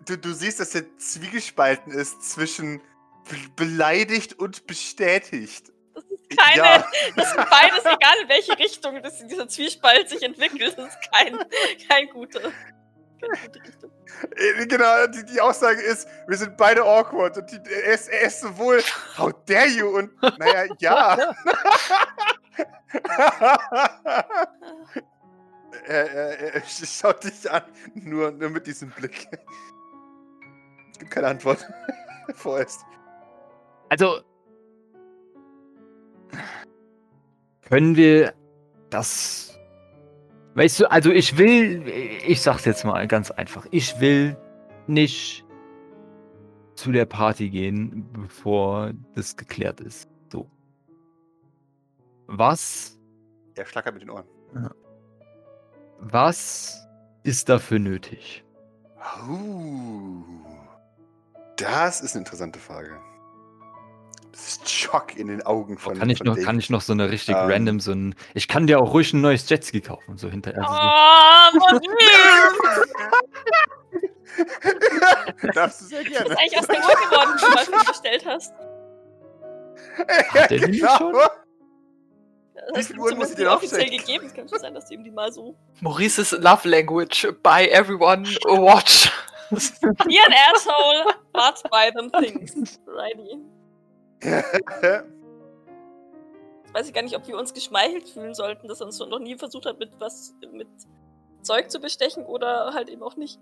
Du, 0.04 0.18
du 0.18 0.32
siehst, 0.32 0.58
dass 0.58 0.74
er 0.74 0.82
zwiegespalten 0.98 1.92
ist 1.92 2.28
zwischen 2.28 2.80
be 3.30 3.36
beleidigt 3.54 4.36
und 4.36 4.66
bestätigt. 4.66 5.70
Das 5.94 6.02
ist 6.06 6.36
keine, 6.36 6.56
Ja. 6.56 6.84
das 7.14 7.28
ist 7.28 7.36
beides, 7.36 7.84
egal 7.84 8.14
in 8.24 8.28
welche 8.28 8.58
Richtung 8.58 9.00
das 9.00 9.20
in 9.20 9.28
dieser 9.28 9.46
Zwiespalt 9.46 10.08
sich 10.08 10.24
entwickelt, 10.24 10.76
das 10.76 10.88
ist 10.88 10.98
kein, 11.12 11.38
kein 11.88 12.08
guter, 12.08 12.40
keine 12.40 13.38
gute 13.46 13.64
Richtung. 13.64 13.92
Äh, 14.34 14.66
Genau, 14.66 15.06
die, 15.06 15.24
die 15.24 15.40
Aussage 15.40 15.82
ist, 15.82 16.08
wir 16.26 16.36
sind 16.36 16.56
beide 16.56 16.82
awkward. 16.82 17.38
Und 17.38 17.48
die, 17.52 17.60
er, 17.70 17.94
ist, 17.94 18.08
er 18.08 18.22
ist 18.22 18.40
sowohl, 18.40 18.82
how 19.16 19.32
dare 19.46 19.68
you? 19.68 19.98
Und, 19.98 20.20
naja, 20.20 20.64
ja. 20.80 21.32
er, 25.86 26.10
er, 26.10 26.54
er 26.54 26.62
schaut 26.64 27.24
dich 27.24 27.50
an, 27.50 27.62
nur, 27.94 28.30
nur 28.30 28.50
mit 28.50 28.66
diesem 28.66 28.90
Blick. 28.90 29.26
Es 30.92 30.98
gibt 30.98 31.10
keine 31.10 31.28
Antwort. 31.28 31.64
Vorerst. 32.34 32.84
Also. 33.88 34.20
Können 37.68 37.96
wir 37.96 38.34
das. 38.90 39.58
Weißt 40.54 40.80
du, 40.80 40.90
also 40.90 41.10
ich 41.10 41.36
will. 41.36 41.86
Ich 42.26 42.40
sag's 42.42 42.64
jetzt 42.64 42.84
mal 42.84 43.06
ganz 43.08 43.30
einfach. 43.30 43.66
Ich 43.70 44.00
will 44.00 44.36
nicht 44.86 45.44
zu 46.74 46.92
der 46.92 47.06
Party 47.06 47.50
gehen, 47.50 48.08
bevor 48.12 48.92
das 49.14 49.36
geklärt 49.36 49.80
ist. 49.80 50.08
So. 50.30 50.48
Was. 52.26 52.98
Er 53.54 53.66
schlackert 53.66 53.94
mit 53.94 54.02
den 54.02 54.10
Ohren. 54.10 54.26
Was 56.00 56.86
ist 57.22 57.48
dafür 57.48 57.78
nötig? 57.78 58.44
Uh, 59.28 60.22
das 61.56 62.00
ist 62.00 62.14
eine 62.14 62.20
interessante 62.24 62.58
Frage. 62.58 62.98
Das 64.32 64.48
ist 64.48 64.68
Schock 64.68 65.16
in 65.16 65.28
den 65.28 65.42
Augen 65.42 65.78
von. 65.78 65.96
Kann 65.96 66.10
ich 66.10 66.18
von 66.18 66.26
noch, 66.26 66.34
David. 66.34 66.46
kann 66.46 66.58
ich 66.58 66.68
noch 66.68 66.80
so 66.80 66.92
eine 66.92 67.10
richtig 67.10 67.36
Ähm. 67.36 67.50
random, 67.50 67.80
so 67.80 67.92
ein. 67.92 68.14
Ich 68.34 68.48
kann 68.48 68.66
dir 68.66 68.80
auch 68.80 68.92
ruhig 68.92 69.12
ein 69.12 69.20
neues 69.20 69.48
Jetski 69.48 69.80
kaufen 69.80 70.10
und 70.12 70.18
so 70.18 70.28
hinterher. 70.28 70.68
Also 70.68 71.70
so. 71.70 71.76
Oh, 71.76 71.78
Darfst 75.54 75.80
du 75.82 75.84
sehr 75.86 76.00
ist 76.00 76.08
gerne. 76.10 76.28
das 76.30 76.38
eigentlich 76.38 76.58
aus 76.58 76.66
der 76.66 76.76
Uhr 76.76 76.82
geworden, 76.82 77.30
die 77.38 77.70
du 77.72 77.84
bestellt 77.86 78.26
hast? 78.26 78.52
Hat 80.34 80.50
der 80.50 80.68
nicht 80.68 80.80
genau. 80.80 80.96
schon? 80.98 81.14
Das 82.66 82.74
Wie 82.74 82.78
hast 82.78 82.86
viel 82.86 82.96
du 82.96 83.02
Uhren 83.02 83.10
zum 83.10 83.18
muss 83.18 83.30
ich 83.30 83.36
dir 83.36 83.50
offiziell 83.50 83.90
gegeben. 83.90 84.26
Es 84.26 84.34
kann 84.34 84.48
schon 84.48 84.58
sein, 84.58 84.74
dass 84.74 84.86
du 84.86 84.94
ihm 84.94 85.04
die 85.04 85.10
mal 85.10 85.32
so. 85.32 85.54
Maurice's 85.80 86.32
Love 86.32 86.68
Language. 86.68 87.28
By 87.42 87.68
everyone 87.70 88.24
watch. 88.44 89.10
Be 89.50 90.16
an 90.26 90.32
asshole, 90.52 91.04
but 91.32 91.62
buy 91.70 91.90
them 91.92 92.10
things. 92.10 92.80
Righty. 92.86 93.38
Weiß 96.72 96.88
ich 96.88 96.94
gar 96.94 97.02
nicht, 97.02 97.14
ob 97.14 97.28
wir 97.28 97.38
uns 97.38 97.52
geschmeichelt 97.54 98.08
fühlen 98.08 98.34
sollten, 98.34 98.66
dass 98.66 98.80
er 98.80 98.86
uns 98.86 98.98
noch 98.98 99.18
nie 99.18 99.36
versucht 99.36 99.66
hat, 99.66 99.78
mit 99.78 99.90
was 100.00 100.34
mit 100.52 100.66
Zeug 101.42 101.70
zu 101.70 101.78
bestechen 101.78 102.24
oder 102.24 102.72
halt 102.74 102.88
eben 102.88 103.02
auch 103.02 103.16
nicht. 103.16 103.38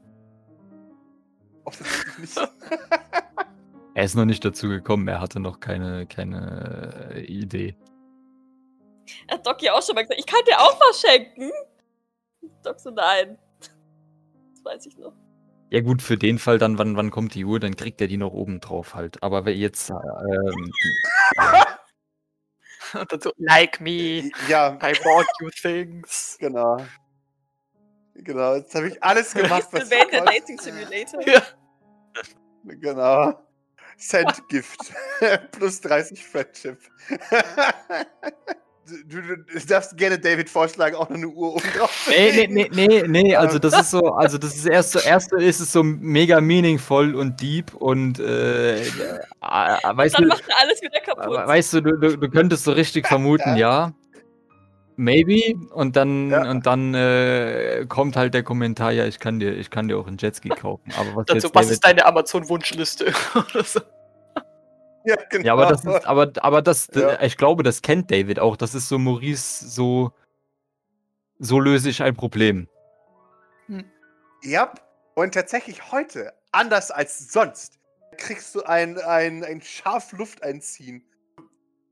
Offensichtlich 1.64 2.18
nicht. 2.18 2.38
Er 3.94 4.04
ist 4.04 4.14
noch 4.14 4.24
nicht 4.24 4.42
dazu 4.42 4.68
gekommen, 4.68 5.06
er 5.06 5.20
hatte 5.20 5.38
noch 5.38 5.60
keine, 5.60 6.06
keine 6.06 7.12
äh, 7.14 7.24
Idee. 7.24 7.76
Hat 9.30 9.46
Doc 9.46 9.62
ja 9.62 9.74
auch 9.74 9.82
schon 9.82 9.94
mal 9.94 10.02
gesagt, 10.02 10.20
ich 10.20 10.26
kann 10.26 10.40
dir 10.46 10.58
auch 10.60 10.78
was 10.80 11.00
schenken. 11.00 11.50
Doc 12.62 12.80
so, 12.80 12.90
nein. 12.90 13.38
Das 13.60 14.64
weiß 14.64 14.86
ich 14.86 14.96
noch. 14.96 15.14
Ja 15.70 15.80
gut, 15.80 16.02
für 16.02 16.18
den 16.18 16.38
Fall 16.38 16.58
dann, 16.58 16.76
wann, 16.78 16.96
wann 16.96 17.10
kommt 17.10 17.34
die 17.34 17.44
Uhr, 17.44 17.58
dann 17.58 17.76
kriegt 17.76 18.00
er 18.00 18.06
die 18.06 18.18
noch 18.18 18.32
oben 18.32 18.60
drauf 18.60 18.94
halt. 18.94 19.22
Aber 19.22 19.46
wer 19.46 19.54
jetzt, 19.54 19.90
ähm, 19.90 20.72
Und 22.94 23.22
so, 23.22 23.32
like 23.38 23.80
me. 23.80 24.30
ja, 24.48 24.78
I 24.82 24.92
bought 25.02 25.26
you 25.40 25.48
things. 25.50 26.36
genau. 26.38 26.84
Genau, 28.14 28.56
jetzt 28.56 28.74
habe 28.74 28.88
ich 28.88 29.02
alles 29.02 29.32
gemacht, 29.32 29.68
was 29.70 29.88
Sylvain, 29.88 30.10
der 30.10 30.24
Dating 30.24 30.58
Simulator. 30.58 31.26
Ja. 31.26 31.42
Genau. 32.64 33.42
Send 33.96 34.48
Gift. 34.48 34.92
Plus 35.52 35.80
30 35.80 36.22
Friendship. 36.24 36.78
du, 38.86 39.20
du, 39.22 39.36
du 39.36 39.66
darfst 39.66 39.96
gerne 39.96 40.18
David 40.18 40.48
vorschlagen, 40.50 40.96
auch 40.96 41.08
noch 41.08 41.16
eine 41.16 41.28
Uhr 41.28 41.54
oben 41.54 41.68
drauf. 41.76 42.08
Nee, 42.08 42.46
nee, 42.48 42.68
nee, 42.72 42.86
nee, 42.88 43.02
nee, 43.06 43.36
also 43.36 43.58
das 43.58 43.78
ist 43.80 43.90
so, 43.90 44.12
also 44.14 44.38
das 44.38 44.54
ist 44.56 44.66
erst 44.66 44.92
so, 44.92 44.98
erst 44.98 45.32
ist 45.32 45.60
es 45.60 45.72
so 45.72 45.82
mega 45.82 46.40
meaningful 46.40 47.14
und 47.14 47.40
deep 47.40 47.74
und 47.74 48.18
äh, 48.18 48.80
äh, 48.82 48.86
weißt 49.40 50.16
Dann 50.16 50.22
du, 50.24 50.28
macht 50.28 50.44
er 50.48 50.58
alles 50.60 50.82
wieder 50.82 51.00
kaputt. 51.00 51.46
weißt 51.46 51.74
du, 51.74 51.80
du, 51.80 52.16
du, 52.16 52.28
könntest 52.30 52.64
so 52.64 52.72
richtig 52.72 53.06
vermuten, 53.06 53.56
ja. 53.56 53.92
Maybe 54.96 55.54
und 55.72 55.96
dann 55.96 56.30
Ja. 56.30 56.50
und 56.50 56.66
dann 56.66 56.94
äh, 56.94 57.86
kommt 57.88 58.14
halt 58.14 58.34
der 58.34 58.42
Kommentar, 58.42 58.92
ja, 58.92 59.06
ich 59.06 59.18
kann 59.18 59.40
dir, 59.40 59.52
ich 59.56 59.70
kann 59.70 59.88
dir 59.88 59.96
auch 59.98 60.06
einen 60.06 60.18
Jetski 60.18 60.50
kaufen. 60.50 60.92
Aber 60.98 61.16
was 61.16 61.26
Dazu, 61.26 61.48
was 61.48 61.52
David- 61.52 61.70
ist 61.70 61.84
deine 61.84 62.04
Amazon-Wunschliste? 62.04 63.06
Oder 63.34 63.64
so. 63.64 63.80
Ja, 65.06 65.16
genau. 65.30 65.44
Ja, 65.44 65.52
aber 65.54 65.66
das 65.66 65.84
ist, 65.84 66.06
aber, 66.06 66.32
aber 66.36 66.62
das, 66.62 66.88
Ja. 66.94 67.20
ich 67.22 67.36
glaube, 67.36 67.62
das 67.62 67.82
kennt 67.82 68.10
David 68.10 68.38
auch. 68.38 68.56
Das 68.56 68.74
ist 68.74 68.88
so 68.88 68.98
Maurice, 68.98 69.66
so, 69.68 70.12
so 71.38 71.58
löse 71.58 71.90
ich 71.90 72.02
ein 72.02 72.14
Problem. 72.14 72.68
Ja, 74.42 74.72
und 75.14 75.34
tatsächlich 75.34 75.92
heute, 75.92 76.32
anders 76.50 76.90
als 76.90 77.32
sonst, 77.32 77.78
kriegst 78.16 78.54
du 78.54 78.62
ein, 78.64 78.98
ein, 78.98 79.44
ein 79.44 79.60
scharf 79.60 80.12
Luft 80.12 80.42
einziehen. 80.42 81.04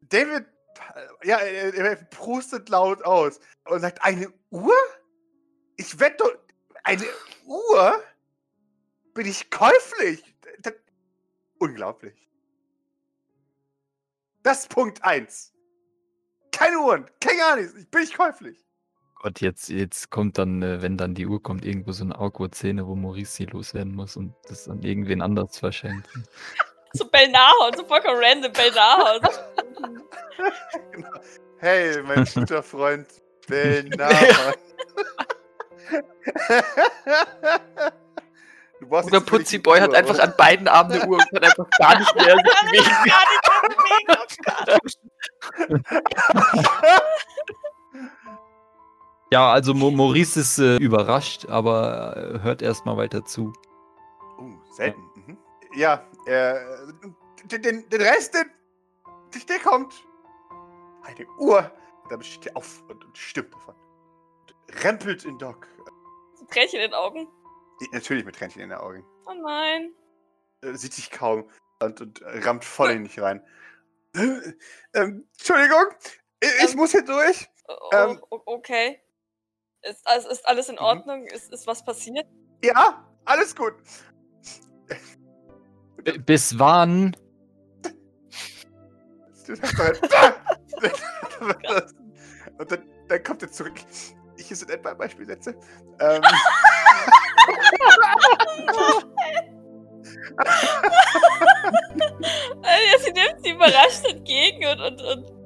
David, 0.03 0.47
äh, 0.95 1.29
ja, 1.29 1.39
er, 1.39 1.75
er 1.75 1.97
prustet 1.97 2.69
laut 2.69 3.05
aus 3.05 3.41
und 3.67 3.81
sagt, 3.81 4.03
eine 4.05 4.33
Uhr? 4.51 4.75
Ich 5.77 5.99
wette, 5.99 6.25
eine 6.85 7.05
Uhr? 7.47 8.03
Bin 9.15 9.27
ich 9.27 9.51
käuflich? 9.51 10.35
Das, 10.61 10.75
unglaublich. 11.59 12.30
Das 14.43 14.61
ist 14.61 14.71
Punkt 14.71 15.05
1. 15.05 15.53
Keine 16.53 16.79
Uhren, 16.79 17.07
kein 17.21 17.39
gar 17.39 17.57
nichts. 17.57 17.75
Ich 17.75 17.91
bin 17.91 18.01
nicht 18.01 18.17
käuflich. 18.17 18.59
Gott, 19.17 19.41
jetzt, 19.41 19.69
jetzt 19.69 20.11
kommt 20.11 20.39
dann, 20.39 20.63
äh, 20.63 20.81
wenn 20.81 20.97
dann 20.97 21.15
die 21.15 21.27
Uhr 21.27 21.43
kommt, 21.43 21.65
irgendwo 21.65 21.93
so 21.93 22.05
eine 22.05 22.19
Awkward-Szene, 22.19 22.87
wo 22.87 22.97
Maurice 22.97 23.33
sie 23.33 23.45
loswerden 23.45 23.95
muss 23.95 24.17
und 24.17 24.35
das 24.49 24.69
an 24.69 24.83
irgendwen 24.83 25.21
anders 25.21 25.59
verschenkt. 25.59 26.09
So 26.93 27.05
Belnahon, 27.05 27.73
so 27.77 27.85
vollkommen 27.85 28.19
random 28.21 28.53
Belnahon. 28.53 29.21
Genau. 30.91 31.11
Hey, 31.59 32.03
mein 32.03 32.25
guter 32.35 32.63
Freund 32.63 33.07
brauchst 33.47 34.59
Oder 38.89 39.21
Putzi 39.21 39.59
Boy 39.59 39.81
hat 39.81 39.95
einfach 39.95 40.15
oder? 40.15 40.25
an 40.25 40.35
beiden 40.37 40.69
Armen 40.69 40.93
eine 40.93 41.07
Uhr 41.07 41.19
und 41.19 41.31
kann 41.31 41.45
einfach 41.45 41.69
gar 41.79 41.99
nicht 41.99 42.15
mehr 42.15 42.25
sich 42.37 42.45
bewegen. 42.45 42.85
Gar 43.07 43.25
nicht 43.29 43.45
mehr 43.49 43.63
bewegen, 43.77 44.17
Gott. 44.45 44.95
Ja, 49.33 49.53
also 49.53 49.75
Maurice 49.75 50.41
ist 50.41 50.59
äh, 50.59 50.77
überrascht, 50.79 51.47
aber 51.49 52.17
äh, 52.17 52.41
hört 52.43 52.63
erstmal 52.63 52.97
weiter 52.97 53.25
zu. 53.25 53.53
Oh, 54.39 54.51
selten. 54.73 55.01
Mhm. 55.15 55.39
Ja, 55.77 56.05
äh, 56.27 56.57
den, 57.45 57.89
den, 57.89 58.03
Rest, 58.03 58.35
den, 58.35 58.51
der 59.49 59.61
kommt. 59.61 59.95
Eine 61.05 61.27
Uhr. 61.39 61.71
Damit 62.09 62.27
steht 62.27 62.47
er 62.47 62.57
auf 62.57 62.83
und, 62.89 63.05
und 63.05 63.17
stimmt 63.17 63.55
davon. 63.55 63.77
Und 64.41 64.85
rempelt 64.85 65.25
in 65.25 65.39
Doc. 65.39 65.69
Tränchen 66.51 66.81
in 66.81 66.91
den 66.91 66.95
Augen. 66.95 67.29
Natürlich 67.93 68.25
mit 68.25 68.37
Tränchen 68.37 68.61
in 68.63 68.69
den 68.71 68.79
Augen. 68.79 69.05
Oh 69.27 69.33
nein. 69.35 69.93
Äh, 70.63 70.75
sieht 70.75 70.93
sich 70.93 71.11
kaum 71.11 71.49
und, 71.83 72.01
und 72.01 72.23
rammt 72.25 72.65
voll 72.65 72.91
in 72.91 73.05
dich 73.05 73.19
rein. 73.21 73.43
Äh, 74.15 74.53
ähm, 74.95 75.27
Entschuldigung, 75.39 75.87
ich, 76.41 76.49
ich 76.65 76.71
Ähm. 76.73 76.77
muss 76.77 76.91
hier 76.93 77.05
durch. 77.05 77.49
O- 77.69 77.91
Ähm. 77.93 78.21
o- 78.31 78.43
okay. 78.47 79.01
Ist, 79.83 80.07
alles- 80.07 80.27
ist 80.27 80.47
alles 80.47 80.69
in 80.69 80.75
Mhm. 80.75 80.81
Ordnung? 80.83 81.27
Ist, 81.27 81.51
ist 81.53 81.67
was 81.67 81.83
passiert? 81.85 82.27
Ja, 82.63 83.09
alles 83.25 83.57
gut. 83.57 83.75
B 86.05 86.19
bis 86.19 86.59
wann? 86.59 87.17
Halt, 89.79 90.01
Und 92.59 92.71
dann, 92.71 92.89
dann 93.09 93.23
kommt 93.25 93.43
er 93.43 93.51
zurück. 93.51 93.75
Hier 94.37 94.57
sind 94.57 94.71
etwa 94.71 94.95
Beispielsätze. 94.95 95.55
Ähm, 95.99 96.23
Ja, 102.63 102.99
sie 102.99 103.13
nimmt 103.13 103.43
sie 103.43 103.51
überrascht 103.51 104.05
entgegen 104.09 104.67
und, 104.67 104.81
und, 104.81 105.03
und 105.03 105.41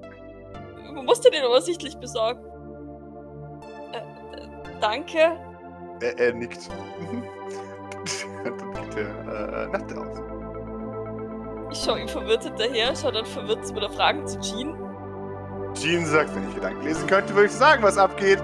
musste 1.05 1.31
den 1.31 1.45
offensichtlich 1.45 1.97
besorgen. 1.99 2.40
Äh, 3.93 3.99
äh, 3.99 4.49
danke. 4.81 5.38
er, 6.01 6.19
er 6.19 6.33
nickt. 6.33 6.69
Dann 8.45 8.90
geht 8.90 8.99
er 8.99 9.62
äh, 9.62 9.67
nach 9.69 9.83
draußen. 9.83 10.25
Ich 11.73 11.83
schaue 11.83 12.01
ihm 12.01 12.09
verwirrt 12.09 12.45
hinterher, 12.45 12.95
schaue 12.95 13.12
dann 13.12 13.27
verwirrt 13.27 13.69
oder 13.75 13.90
Fragen 13.90 14.27
zu 14.27 14.38
Jean. 14.40 14.77
Jean 15.75 16.07
sagt, 16.07 16.35
wenn 16.37 16.49
ich 16.49 16.55
Gedanken 16.55 16.85
lesen 16.85 17.07
könnte, 17.07 17.35
würde 17.35 17.47
ich 17.47 17.53
sagen, 17.53 17.83
was 17.83 17.99
abgeht. 17.99 18.40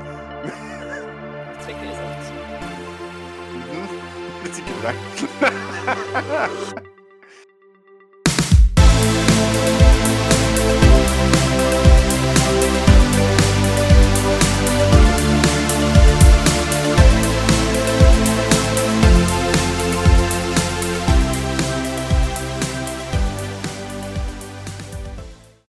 segura. 4.67 4.95